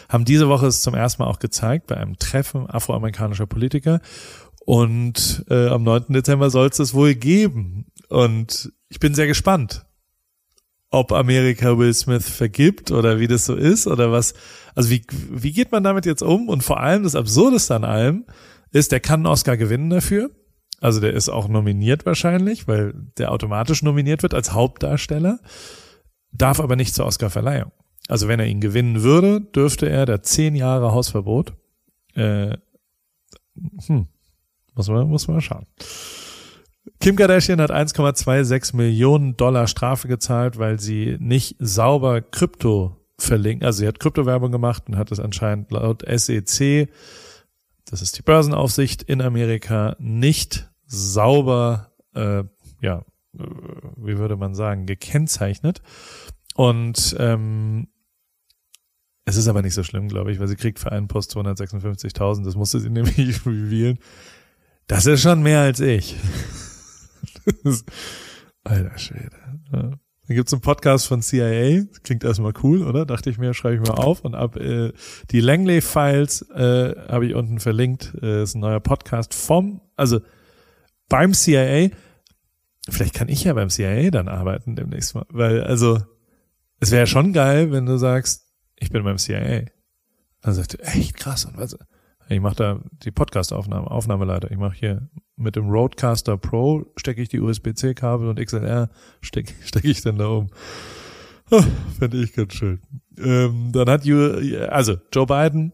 Haben 0.10 0.26
diese 0.26 0.50
Woche 0.50 0.68
es 0.68 0.82
zum 0.82 0.96
ersten 0.96 1.22
Mal 1.22 1.30
auch 1.30 1.38
gezeigt 1.40 1.88
bei 1.88 1.98
einem 1.98 2.18
Treffen 2.18 2.68
afroamerikanischer 2.68 3.46
Politiker 3.46 4.02
und 4.70 5.46
äh, 5.50 5.66
am 5.70 5.82
9. 5.82 6.14
Dezember 6.14 6.52
soll 6.52 6.68
es 6.68 6.78
das 6.78 6.94
wohl 6.94 7.16
geben. 7.16 7.88
Und 8.08 8.72
ich 8.90 9.00
bin 9.00 9.16
sehr 9.16 9.26
gespannt, 9.26 9.84
ob 10.92 11.12
Amerika 11.12 11.80
Will 11.80 11.92
Smith 11.92 12.30
vergibt 12.30 12.92
oder 12.92 13.20
wie 13.20 13.26
das 13.26 13.46
so 13.46 13.56
ist 13.56 13.88
oder 13.88 14.12
was. 14.12 14.36
Also 14.76 14.92
wie, 14.92 15.02
wie 15.32 15.54
geht 15.54 15.72
man 15.72 15.84
damit 15.84 16.06
jetzt 16.06 16.22
um? 16.22 16.50
Und 16.50 16.62
vor 16.64 16.80
allem 16.80 17.02
das 17.02 17.16
Absurdeste 17.16 17.74
an 17.74 17.84
allem 17.84 18.28
ist, 18.70 18.92
der 18.92 19.00
kann 19.00 19.22
einen 19.22 19.34
Oscar 19.34 19.58
gewinnen 19.58 19.90
dafür. 19.90 20.30
Also 20.80 21.02
der 21.02 21.14
ist 21.14 21.30
auch 21.30 21.48
nominiert 21.48 22.06
wahrscheinlich, 22.06 22.68
weil 22.68 22.94
der 23.18 23.32
automatisch 23.32 23.82
nominiert 23.82 24.22
wird 24.22 24.36
als 24.36 24.54
Hauptdarsteller, 24.54 25.40
darf 26.32 26.60
aber 26.60 26.76
nicht 26.76 26.94
zur 26.94 27.08
Oscarverleihung. 27.08 27.72
Also 28.08 28.28
wenn 28.28 28.40
er 28.40 28.46
ihn 28.46 28.62
gewinnen 28.62 29.02
würde, 29.02 29.42
dürfte 29.42 29.90
er 29.90 30.06
der 30.06 30.22
zehn 30.22 30.56
Jahre 30.56 30.92
Hausverbot. 30.92 31.54
Äh, 32.14 32.58
hm, 33.88 34.10
muss 34.80 34.88
man, 34.88 35.08
muss 35.10 35.28
man 35.28 35.38
mal 35.38 35.42
schauen. 35.42 35.66
Kim 37.02 37.18
Kardashian 37.18 37.60
hat 37.60 37.70
1,26 37.70 38.76
Millionen 38.76 39.36
Dollar 39.36 39.68
Strafe 39.68 40.08
gezahlt, 40.08 40.58
weil 40.58 40.80
sie 40.80 41.18
nicht 41.20 41.58
sauber 41.60 42.22
Krypto 42.22 42.96
verlinkt. 43.18 43.66
Also 43.66 43.80
sie 43.80 43.88
hat 43.88 44.00
Kryptowerbung 44.00 44.52
gemacht 44.52 44.84
und 44.88 44.98
hat 44.98 45.12
es 45.12 45.20
anscheinend 45.20 45.72
laut 45.72 46.04
SEC, 46.08 46.90
das 47.86 48.02
ist 48.02 48.18
die 48.18 48.22
Börsenaufsicht 48.22 49.04
in 49.04 49.22
Amerika, 49.22 49.96
nicht 50.00 50.70
sauber, 50.86 51.92
äh, 52.16 52.44
ja, 52.82 53.00
äh, 53.38 53.44
wie 53.98 54.18
würde 54.18 54.38
man 54.38 54.56
sagen, 54.56 54.86
gekennzeichnet. 54.86 55.82
Und 56.56 57.16
ähm, 57.20 57.88
es 59.26 59.36
ist 59.36 59.48
aber 59.48 59.62
nicht 59.62 59.74
so 59.74 59.84
schlimm, 59.84 60.08
glaube 60.08 60.32
ich, 60.32 60.40
weil 60.40 60.48
sie 60.48 60.56
kriegt 60.56 60.80
für 60.80 60.92
einen 60.92 61.08
Post 61.08 61.36
256.000. 61.36 62.46
Das 62.46 62.56
musste 62.56 62.80
sie 62.80 62.90
nämlich 62.90 63.46
revealen. 63.46 64.00
Das 64.90 65.06
ist 65.06 65.22
schon 65.22 65.44
mehr 65.44 65.62
als 65.62 65.80
ich. 65.82 66.16
Alter 68.64 68.98
Schwede. 68.98 69.38
Ja. 69.72 69.82
Dann 69.82 70.36
gibt's 70.36 70.52
einen 70.52 70.64
Podcast 70.64 71.06
von 71.06 71.22
CIA. 71.22 71.84
Klingt 72.02 72.24
erstmal 72.24 72.54
cool, 72.64 72.82
oder? 72.82 73.06
Dachte 73.06 73.30
ich 73.30 73.38
mir, 73.38 73.54
schreibe 73.54 73.76
ich 73.76 73.88
mal 73.88 73.94
auf. 73.94 74.22
Und 74.22 74.34
ab 74.34 74.56
äh, 74.56 74.92
die 75.30 75.42
Langley 75.42 75.82
Files 75.82 76.42
äh, 76.50 76.96
habe 77.08 77.28
ich 77.28 77.36
unten 77.36 77.60
verlinkt. 77.60 78.16
Äh, 78.24 78.42
ist 78.42 78.56
ein 78.56 78.62
neuer 78.62 78.80
Podcast 78.80 79.36
vom, 79.36 79.80
also 79.96 80.22
beim 81.08 81.36
CIA. 81.36 81.90
Vielleicht 82.90 83.14
kann 83.14 83.30
ich 83.30 83.44
ja 83.44 83.54
beim 83.54 83.70
CIA 83.70 84.10
dann 84.10 84.28
arbeiten 84.28 84.76
demnächst 84.76 85.14
mal. 85.14 85.26
Weil, 85.30 85.64
also, 85.64 86.02
es 86.80 86.90
wäre 86.90 87.06
schon 87.06 87.32
geil, 87.32 87.72
wenn 87.72 87.86
du 87.86 87.98
sagst, 87.98 88.48
ich 88.76 88.90
bin 88.90 89.04
beim 89.04 89.20
CIA. 89.20 89.66
Dann 90.42 90.56
sagst 90.56 90.74
du, 90.74 90.78
echt 90.80 91.16
krass. 91.16 91.46
Und 91.46 91.58
was, 91.58 91.78
ich 92.30 92.42
mache 92.42 92.56
da 92.56 92.80
die 93.04 93.12
Podcast-Aufnahme, 93.12 93.90
Aufnahmeleiter. 93.90 94.52
Ich 94.52 94.58
mache 94.58 94.78
hier 94.78 95.10
mit 95.36 95.56
dem 95.56 95.70
Roadcaster 95.70 96.38
Pro 96.38 96.86
stecke 96.96 97.22
ich 97.22 97.30
die 97.30 97.40
USB-C-Kabel 97.40 98.28
und 98.28 98.40
XLR 98.40 98.90
stecke 99.22 99.54
steck 99.64 99.84
ich 99.86 100.02
dann 100.02 100.18
da 100.18 100.28
um. 100.28 100.48
Oh, 101.52 101.64
Finde 101.98 102.22
ich 102.22 102.34
ganz 102.34 102.54
schön. 102.54 102.82
Ähm, 103.18 103.72
dann 103.72 103.90
hat, 103.90 104.08
also 104.70 104.98
Joe 105.12 105.26
Biden, 105.26 105.74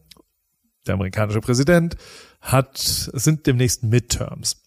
der 0.88 0.94
amerikanische 0.94 1.42
Präsident, 1.42 1.98
hat, 2.40 2.78
es 2.78 3.24
sind 3.24 3.46
demnächst 3.46 3.84
Midterms. 3.84 4.64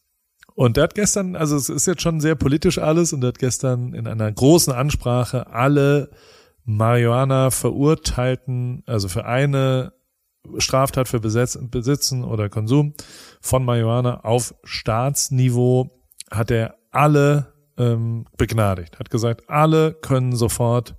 Und 0.55 0.77
der 0.77 0.85
hat 0.85 0.94
gestern, 0.94 1.37
also 1.37 1.57
es 1.57 1.68
ist 1.70 1.87
jetzt 1.87 2.03
schon 2.03 2.20
sehr 2.20 2.35
politisch 2.35 2.79
alles, 2.79 3.12
und 3.12 3.22
der 3.22 3.29
hat 3.29 3.38
gestern 3.38 3.94
in 3.94 4.07
einer 4.07 4.31
großen 4.31 4.72
Ansprache 4.72 5.46
alle 5.46 6.11
Marihuana 6.64 7.51
verurteilten, 7.51 8.83
also 8.85 9.09
für 9.09 9.24
eine 9.24 9.92
Straftat 10.58 11.08
für 11.08 11.20
Besitz, 11.20 11.58
Besitzen 11.61 12.24
oder 12.24 12.48
Konsum 12.48 12.94
von 13.40 13.64
Marihuana 13.64 14.20
auf 14.24 14.54
Staatsniveau 14.64 15.90
hat 16.30 16.50
er 16.50 16.76
alle 16.90 17.52
ähm, 17.76 18.26
begnadigt. 18.37 18.98
Hat 18.98 19.11
gesagt, 19.11 19.48
alle 19.48 19.94
können 19.94 20.34
sofort 20.34 20.96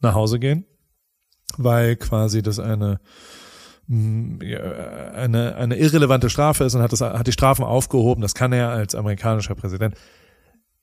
nach 0.00 0.14
Hause 0.14 0.38
gehen, 0.38 0.64
weil 1.56 1.96
quasi 1.96 2.42
das 2.42 2.58
eine 2.58 3.00
mm, 3.86 4.38
eine, 5.14 5.54
eine 5.56 5.76
irrelevante 5.76 6.30
Strafe 6.30 6.64
ist 6.64 6.74
und 6.74 6.82
hat, 6.82 6.92
das, 6.92 7.00
hat 7.00 7.26
die 7.26 7.32
Strafen 7.32 7.64
aufgehoben. 7.64 8.22
Das 8.22 8.34
kann 8.34 8.52
er 8.52 8.70
als 8.70 8.94
amerikanischer 8.94 9.54
Präsident 9.54 9.94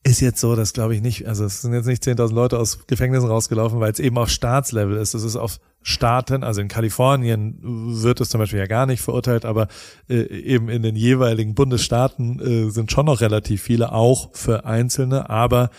ist 0.03 0.21
jetzt 0.21 0.39
so, 0.39 0.55
dass 0.55 0.73
glaube 0.73 0.95
ich 0.95 1.01
nicht, 1.01 1.27
also 1.27 1.45
es 1.45 1.61
sind 1.61 1.73
jetzt 1.73 1.85
nicht 1.85 2.03
10.000 2.03 2.33
Leute 2.33 2.59
aus 2.59 2.87
Gefängnissen 2.87 3.27
rausgelaufen, 3.27 3.79
weil 3.79 3.91
es 3.91 3.99
eben 3.99 4.17
auf 4.17 4.29
Staatslevel 4.29 4.97
ist. 4.97 5.13
Es 5.13 5.23
ist 5.23 5.35
auf 5.35 5.59
Staaten, 5.81 6.43
also 6.43 6.61
in 6.61 6.67
Kalifornien 6.67 7.59
wird 7.61 8.21
es 8.21 8.29
zum 8.29 8.39
Beispiel 8.39 8.59
ja 8.59 8.67
gar 8.67 8.85
nicht 8.85 9.01
verurteilt, 9.01 9.45
aber 9.45 9.67
äh, 10.09 10.21
eben 10.23 10.69
in 10.69 10.81
den 10.81 10.95
jeweiligen 10.95 11.55
Bundesstaaten 11.55 12.39
äh, 12.39 12.69
sind 12.69 12.91
schon 12.91 13.05
noch 13.05 13.21
relativ 13.21 13.61
viele, 13.61 13.91
auch 13.91 14.35
für 14.35 14.65
Einzelne, 14.65 15.29
aber 15.29 15.69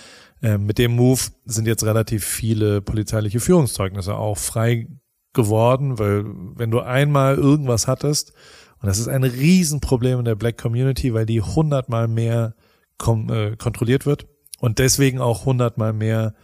äh, 0.42 0.59
mit 0.59 0.78
dem 0.78 0.92
Move 0.92 1.20
sind 1.44 1.66
jetzt 1.66 1.85
relativ 1.85 2.24
viele 2.24 2.81
polizeiliche 2.81 3.40
Führungszeugnisse 3.40 4.14
auch 4.14 4.38
frei 4.38 4.88
geworden, 5.33 5.98
weil 5.98 6.24
wenn 6.54 6.70
du 6.70 6.81
einmal 6.81 7.37
irgendwas 7.37 7.87
hattest, 7.87 8.33
und 8.81 8.87
das 8.87 8.98
ist 8.98 9.09
ein 9.09 9.24
Riesenproblem 9.24 10.20
in 10.20 10.24
der 10.24 10.37
Black 10.37 10.57
Community, 10.57 11.12
weil 11.12 11.26
die 11.26 11.42
hundertmal 11.42 12.09
mehr 12.09 12.54
kom 12.98 13.30
äh, 13.30 13.56
kontrolliert 13.56 14.06
wird 14.06 14.26
und 14.61 14.78
deswegen 14.78 15.20
auch 15.20 15.44
hundertmal 15.44 15.92
mehr 15.92 16.34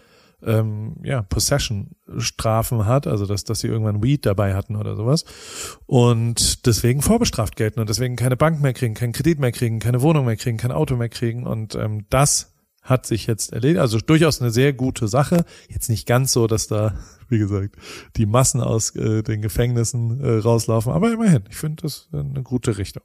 ähm, 0.43 0.97
ja, 1.03 1.23
Possession-Strafen 1.23 2.87
hat, 2.87 3.07
also 3.07 3.27
dass, 3.27 3.45
dass 3.45 3.61
sie 3.61 3.69
irgendwann 3.69 4.03
Weed 4.03 4.27
dabei 4.27 4.55
hatten 4.55 4.77
oder 4.77 4.95
sowas 4.95 5.25
und 5.87 6.67
deswegen 6.67 7.03
vorbestraft 7.03 7.57
gelten 7.57 7.81
und 7.81 7.89
deswegen 7.89 8.17
keine 8.17 8.37
Bank 8.37 8.61
mehr 8.61 8.73
kriegen, 8.73 8.95
keinen 8.95 9.13
Kredit 9.13 9.39
mehr 9.39 9.53
kriegen, 9.53 9.79
keine 9.81 10.03
Wohnung 10.03 10.27
mehr 10.27 10.37
kriegen, 10.37 10.59
kein 10.59 10.73
Auto 10.73 10.97
mehr 10.97 11.09
kriegen 11.09 11.47
und 11.47 11.75
ähm, 11.75 12.07
das 12.11 12.55
hat 12.85 13.07
sich 13.07 13.27
jetzt 13.27 13.53
erledigt. 13.53 13.81
Also 13.81 13.99
durchaus 13.99 14.41
eine 14.41 14.51
sehr 14.51 14.75
gute 14.75 15.09
Sache. 15.09 15.47
Jetzt 15.69 15.89
nicht 15.89 16.07
ganz 16.07 16.33
so, 16.33 16.47
dass 16.47 16.67
da, 16.67 16.95
wie 17.29 17.39
gesagt, 17.39 17.77
die 18.17 18.27
Massen 18.27 18.61
aus 18.61 18.95
äh, 18.95 19.23
den 19.23 19.41
Gefängnissen 19.41 20.21
äh, 20.21 20.39
rauslaufen, 20.39 20.93
aber 20.93 21.11
immerhin, 21.11 21.45
ich 21.49 21.57
finde 21.57 21.83
das 21.83 22.09
eine 22.13 22.43
gute 22.43 22.79
Richtung. 22.79 23.03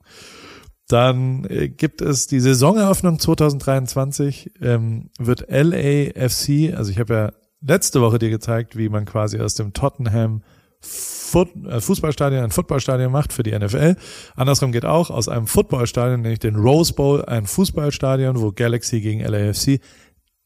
Dann 0.90 1.46
äh, 1.46 1.70
gibt 1.70 2.02
es 2.02 2.26
die 2.26 2.40
Saisoneröffnung 2.40 3.20
2023, 3.20 4.54
ähm, 4.60 5.12
wird 5.20 5.46
LAFC, 5.48 6.76
also 6.76 6.92
ich 6.92 6.98
habe 6.98 7.14
ja 7.14 7.32
letzte 7.62 8.02
Woche 8.02 8.18
dir 8.18 8.32
gezeigt, 8.32 8.76
wie 8.76 8.90
man 8.90 9.06
quasi 9.06 9.40
aus 9.40 9.54
dem 9.54 9.74
Tottenham 9.74 10.42
äh, 10.82 11.80
Fußballstadion 11.80 12.44
ein 12.44 12.50
Footballstadion 12.50 13.12
macht 13.12 13.34
für 13.34 13.44
die 13.44 13.58
NFL. 13.58 13.98
Andersrum 14.36 14.72
geht 14.72 14.86
auch 14.86 15.12
aus 15.12 15.30
einem 15.30 15.46
Footballstadion, 15.46 16.22
nämlich 16.22 16.40
den 16.40 16.56
Rose 16.56 16.94
Bowl, 16.94 17.24
ein 17.24 17.46
Fußballstadion, 17.46 18.42
wo 18.42 18.52
Galaxy 18.52 19.00
gegen 19.00 19.22
LAFC. 19.22 19.80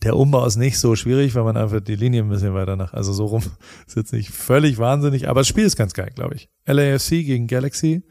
Der 0.03 0.17
Umbau 0.17 0.45
ist 0.45 0.57
nicht 0.57 0.77
so 0.77 0.97
schwierig, 0.97 1.35
weil 1.35 1.45
man 1.45 1.55
einfach 1.55 1.79
die 1.79 1.95
Linie 1.95 2.21
ein 2.21 2.29
bisschen 2.29 2.53
weiter 2.53 2.75
nach, 2.75 2.93
also 2.93 3.13
so 3.13 3.27
rum 3.27 3.43
ist 3.87 3.95
jetzt 3.95 4.11
nicht 4.11 4.29
völlig 4.31 4.77
wahnsinnig, 4.77 5.29
aber 5.29 5.39
das 5.39 5.47
Spiel 5.47 5.63
ist 5.63 5.77
ganz 5.77 5.93
geil, 5.93 6.11
glaube 6.13 6.35
ich. 6.35 6.49
LAFC 6.65 7.23
gegen 7.23 7.47
Galaxy, 7.47 8.03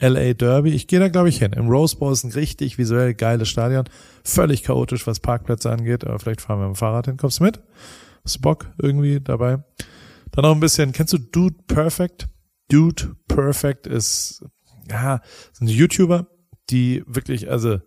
LA 0.00 0.34
Derby. 0.34 0.70
Ich 0.70 0.86
gehe 0.86 1.00
da, 1.00 1.08
glaube 1.08 1.28
ich, 1.28 1.38
hin. 1.38 1.52
Im 1.52 1.68
Rose 1.68 1.96
Bowl 1.96 2.12
ist 2.12 2.24
ein 2.24 2.32
richtig 2.32 2.78
visuell 2.78 3.14
geiles 3.14 3.48
Stadion. 3.48 3.84
Völlig 4.24 4.62
chaotisch, 4.62 5.06
was 5.06 5.20
Parkplätze 5.20 5.70
angeht, 5.70 6.04
aber 6.04 6.18
vielleicht 6.18 6.40
fahren 6.40 6.60
wir 6.60 6.68
mit 6.68 6.76
dem 6.76 6.78
Fahrrad 6.78 7.06
hin. 7.06 7.16
Kommst 7.16 7.40
du 7.40 7.44
mit? 7.44 7.60
Hast 8.24 8.36
du 8.36 8.40
Bock 8.40 8.70
irgendwie 8.80 9.20
dabei? 9.20 9.64
Dann 10.32 10.42
noch 10.42 10.54
ein 10.54 10.60
bisschen, 10.60 10.92
kennst 10.92 11.12
du 11.12 11.18
Dude 11.18 11.56
Perfect? 11.66 12.28
Dude 12.70 13.16
Perfect 13.26 13.86
ist, 13.86 14.44
ja, 14.90 15.20
sind 15.52 15.68
YouTuber, 15.68 16.26
die 16.70 17.02
wirklich, 17.06 17.50
also 17.50 17.80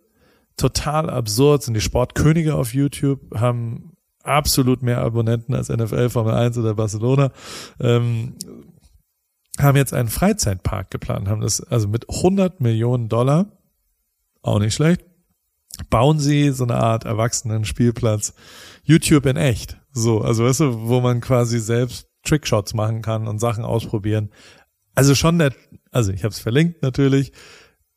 total 0.56 1.08
absurd 1.08 1.62
sind 1.62 1.74
die 1.74 1.80
Sportkönige 1.80 2.56
auf 2.56 2.74
YouTube, 2.74 3.20
haben 3.34 3.92
absolut 4.22 4.82
mehr 4.82 4.98
Abonnenten 4.98 5.54
als 5.54 5.68
NFL, 5.68 6.10
Formel 6.10 6.34
1 6.34 6.58
oder 6.58 6.74
Barcelona, 6.74 7.32
ähm, 7.80 8.34
haben 9.58 9.76
jetzt 9.76 9.92
einen 9.92 10.08
Freizeitpark 10.08 10.90
geplant, 10.90 11.28
haben 11.28 11.42
das 11.42 11.60
also 11.60 11.88
mit 11.88 12.08
100 12.08 12.60
Millionen 12.60 13.08
Dollar, 13.08 13.58
auch 14.42 14.58
nicht 14.58 14.74
schlecht, 14.74 15.04
bauen 15.90 16.18
sie 16.18 16.50
so 16.50 16.64
eine 16.64 16.76
Art 16.76 17.04
Erwachsenen-Spielplatz, 17.04 18.34
YouTube 18.82 19.26
in 19.26 19.36
echt. 19.36 19.78
So, 19.92 20.22
also 20.22 20.44
weißt 20.44 20.60
du, 20.60 20.88
wo 20.88 21.00
man 21.00 21.20
quasi 21.20 21.58
selbst 21.60 22.08
Trickshots 22.24 22.74
machen 22.74 23.02
kann 23.02 23.28
und 23.28 23.38
Sachen 23.38 23.64
ausprobieren. 23.64 24.30
Also 24.94 25.14
schon 25.14 25.36
nett, 25.36 25.54
also 25.90 26.12
ich 26.12 26.24
habe 26.24 26.32
es 26.32 26.38
verlinkt 26.38 26.82
natürlich. 26.82 27.32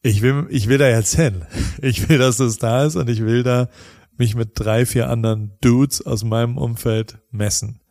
Ich 0.01 0.21
will, 0.21 0.47
ich 0.49 0.67
will 0.67 0.77
da 0.77 0.87
jetzt 0.87 1.15
hin. 1.15 1.45
Ich 1.81 2.07
will, 2.09 2.17
dass 2.17 2.39
es 2.39 2.57
da 2.57 2.85
ist 2.85 2.95
und 2.95 3.09
ich 3.09 3.21
will 3.21 3.43
da 3.43 3.69
mich 4.17 4.35
mit 4.35 4.51
drei, 4.55 4.85
vier 4.85 5.09
anderen 5.09 5.57
Dudes 5.61 6.01
aus 6.01 6.23
meinem 6.23 6.57
Umfeld 6.57 7.19
messen. 7.31 7.81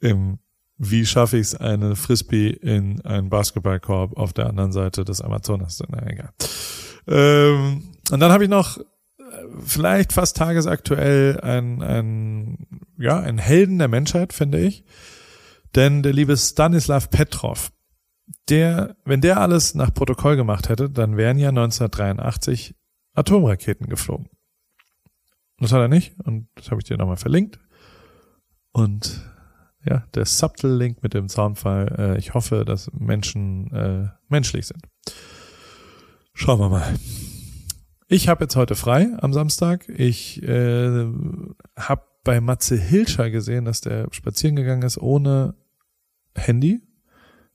Im, 0.00 0.38
wie 0.82 1.04
schaffe 1.04 1.36
ich 1.36 1.48
es, 1.48 1.54
eine 1.54 1.94
Frisbee 1.94 2.48
in 2.48 3.04
einen 3.04 3.28
Basketballkorb 3.28 4.16
auf 4.16 4.32
der 4.32 4.46
anderen 4.46 4.72
Seite 4.72 5.04
des 5.04 5.20
Amazonas? 5.20 5.82
Na 5.88 6.06
egal. 6.06 6.30
Ähm, 7.06 7.82
und 8.10 8.20
dann 8.20 8.32
habe 8.32 8.44
ich 8.44 8.50
noch 8.50 8.78
vielleicht 9.62 10.12
fast 10.12 10.38
tagesaktuell 10.38 11.38
ein, 11.40 11.82
ein, 11.82 12.66
ja, 12.98 13.20
ein 13.20 13.36
Helden 13.38 13.78
der 13.78 13.88
Menschheit, 13.88 14.32
finde 14.32 14.58
ich. 14.60 14.84
Denn 15.74 16.02
der 16.02 16.14
liebe 16.14 16.36
Stanislav 16.36 17.10
Petrov, 17.10 17.70
der, 18.48 18.96
wenn 19.04 19.20
der 19.20 19.38
alles 19.38 19.74
nach 19.74 19.92
Protokoll 19.92 20.36
gemacht 20.36 20.68
hätte, 20.68 20.88
dann 20.88 21.18
wären 21.18 21.38
ja 21.38 21.50
1983 21.50 22.74
Atomraketen 23.14 23.88
geflogen. 23.88 24.28
Das 25.58 25.72
hat 25.72 25.80
er 25.80 25.88
nicht 25.88 26.18
und 26.24 26.48
das 26.54 26.70
habe 26.70 26.80
ich 26.80 26.86
dir 26.86 26.96
nochmal 26.96 27.18
verlinkt. 27.18 27.58
Und 28.72 29.30
ja, 29.84 30.04
der 30.14 30.26
subtle 30.26 30.74
Link 30.74 31.02
mit 31.02 31.14
dem 31.14 31.28
Zaunfall. 31.28 31.94
Äh, 31.98 32.18
ich 32.18 32.34
hoffe, 32.34 32.64
dass 32.64 32.90
Menschen 32.92 33.72
äh, 33.72 34.08
menschlich 34.28 34.66
sind. 34.66 34.82
Schauen 36.34 36.60
wir 36.60 36.68
mal. 36.68 36.94
Ich 38.08 38.28
habe 38.28 38.44
jetzt 38.44 38.56
heute 38.56 38.74
frei 38.74 39.08
am 39.20 39.32
Samstag. 39.32 39.88
Ich 39.88 40.42
äh, 40.42 41.06
habe 41.76 42.02
bei 42.24 42.40
Matze 42.40 42.76
Hilscher 42.76 43.30
gesehen, 43.30 43.64
dass 43.64 43.80
der 43.80 44.08
spazieren 44.10 44.56
gegangen 44.56 44.82
ist 44.82 44.98
ohne 44.98 45.54
Handy. 46.34 46.82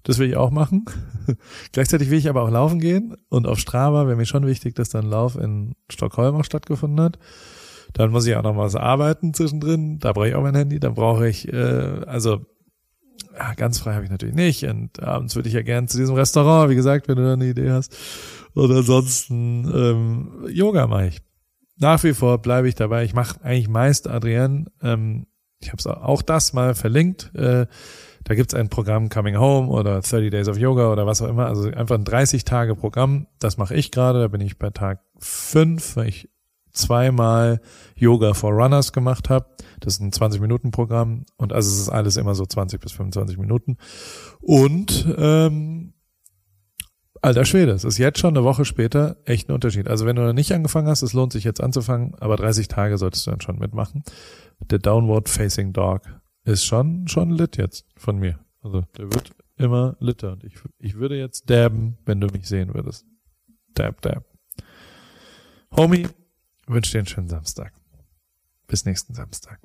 Das 0.03 0.19
will 0.19 0.29
ich 0.29 0.37
auch 0.37 0.51
machen. 0.51 0.85
Gleichzeitig 1.71 2.09
will 2.09 2.19
ich 2.19 2.29
aber 2.29 2.43
auch 2.43 2.51
laufen 2.51 2.79
gehen 2.79 3.15
und 3.29 3.47
auf 3.47 3.59
Strava 3.59 4.05
wäre 4.07 4.15
mir 4.15 4.25
schon 4.25 4.45
wichtig, 4.45 4.75
dass 4.75 4.89
dann 4.89 5.09
Lauf 5.09 5.35
in 5.35 5.75
Stockholm 5.89 6.35
auch 6.35 6.45
stattgefunden 6.45 7.03
hat. 7.03 7.19
Dann 7.95 8.11
muss 8.11 8.27
ich 8.27 8.35
auch 8.35 8.43
noch 8.43 8.57
was 8.57 8.75
arbeiten 8.75 9.33
zwischendrin. 9.33 9.99
Da 9.99 10.11
brauche 10.11 10.27
ich 10.27 10.35
auch 10.35 10.41
mein 10.41 10.53
Handy. 10.53 10.81
Dann 10.81 10.95
brauche 10.95 11.29
ich, 11.29 11.51
äh, 11.51 12.01
also 12.05 12.45
ja, 13.33 13.53
ganz 13.53 13.79
frei 13.79 13.93
habe 13.93 14.03
ich 14.03 14.11
natürlich 14.11 14.35
nicht. 14.35 14.65
Und 14.65 15.01
abends 15.01 15.33
würde 15.35 15.47
ich 15.47 15.55
ja 15.55 15.61
gern 15.61 15.87
zu 15.87 15.97
diesem 15.97 16.15
Restaurant, 16.15 16.69
wie 16.69 16.75
gesagt, 16.75 17.07
wenn 17.07 17.15
du 17.15 17.23
da 17.23 17.33
eine 17.33 17.47
Idee 17.47 17.71
hast. 17.71 17.95
Und 18.53 18.69
ansonsten 18.69 19.63
ähm, 19.73 20.45
Yoga 20.49 20.87
mache 20.87 21.07
ich. 21.07 21.21
Nach 21.77 22.03
wie 22.03 22.13
vor 22.13 22.41
bleibe 22.41 22.67
ich 22.67 22.75
dabei. 22.75 23.05
Ich 23.05 23.13
mache 23.13 23.41
eigentlich 23.43 23.69
meist 23.69 24.09
Adrienne. 24.09 24.65
Ähm, 24.81 25.27
ich 25.61 25.71
habe 25.71 26.03
auch 26.03 26.21
das 26.21 26.51
mal 26.51 26.75
verlinkt. 26.75 27.33
Äh, 27.33 27.65
da 28.25 28.35
gibt's 28.35 28.53
ein 28.53 28.67
Programm 28.67 29.07
Coming 29.07 29.37
Home 29.37 29.69
oder 29.69 30.01
30 30.01 30.31
Days 30.31 30.49
of 30.49 30.57
Yoga 30.57 30.91
oder 30.91 31.05
was 31.05 31.21
auch 31.21 31.29
immer. 31.29 31.45
Also 31.45 31.69
einfach 31.71 31.95
ein 31.95 32.03
30-Tage-Programm. 32.03 33.27
Das 33.39 33.57
mache 33.57 33.75
ich 33.75 33.91
gerade. 33.91 34.19
Da 34.19 34.27
bin 34.27 34.41
ich 34.41 34.57
bei 34.59 34.69
Tag 34.69 34.99
5, 35.19 35.95
weil 35.95 36.09
ich 36.09 36.29
zweimal 36.75 37.61
Yoga 37.95 38.33
for 38.33 38.51
Runners 38.51 38.93
gemacht 38.93 39.29
habe. 39.29 39.47
Das 39.79 39.95
ist 39.95 40.01
ein 40.01 40.11
20-Minuten-Programm 40.11 41.25
und 41.37 41.53
also 41.53 41.69
es 41.69 41.79
ist 41.79 41.89
alles 41.89 42.17
immer 42.17 42.35
so 42.35 42.45
20 42.45 42.79
bis 42.79 42.91
25 42.93 43.37
Minuten. 43.37 43.77
Und 44.41 45.07
ähm, 45.17 45.93
alter 47.21 47.45
Schwede, 47.45 47.71
es 47.71 47.83
ist 47.83 47.97
jetzt 47.97 48.19
schon 48.19 48.35
eine 48.35 48.43
Woche 48.43 48.65
später 48.65 49.17
echt 49.25 49.49
ein 49.49 49.53
Unterschied. 49.53 49.87
Also 49.87 50.05
wenn 50.05 50.15
du 50.15 50.21
noch 50.21 50.33
nicht 50.33 50.53
angefangen 50.53 50.87
hast, 50.87 51.01
es 51.01 51.13
lohnt 51.13 51.33
sich 51.33 51.43
jetzt 51.43 51.61
anzufangen, 51.61 52.15
aber 52.19 52.35
30 52.35 52.67
Tage 52.67 52.97
solltest 52.97 53.25
du 53.25 53.31
dann 53.31 53.41
schon 53.41 53.59
mitmachen. 53.59 54.03
Der 54.59 54.79
Downward 54.79 55.27
Facing 55.27 55.73
Dog 55.73 56.01
ist 56.43 56.65
schon, 56.65 57.07
schon 57.07 57.31
lit 57.31 57.57
jetzt 57.57 57.85
von 57.97 58.17
mir. 58.17 58.39
Also 58.61 58.83
der 58.97 59.05
wird 59.05 59.31
immer 59.57 59.95
litter. 59.99 60.33
Und 60.33 60.43
ich, 60.43 60.53
ich 60.79 60.95
würde 60.95 61.17
jetzt 61.17 61.49
dabben, 61.49 61.97
wenn 62.05 62.21
du 62.21 62.27
mich 62.27 62.47
sehen 62.47 62.73
würdest. 62.73 63.05
Dab, 63.73 64.01
dab. 64.01 64.23
Homie, 65.75 66.07
wünsche 66.67 66.91
dir 66.91 66.99
einen 66.99 67.07
schönen 67.07 67.29
Samstag. 67.29 67.73
Bis 68.67 68.85
nächsten 68.85 69.13
Samstag. 69.13 69.59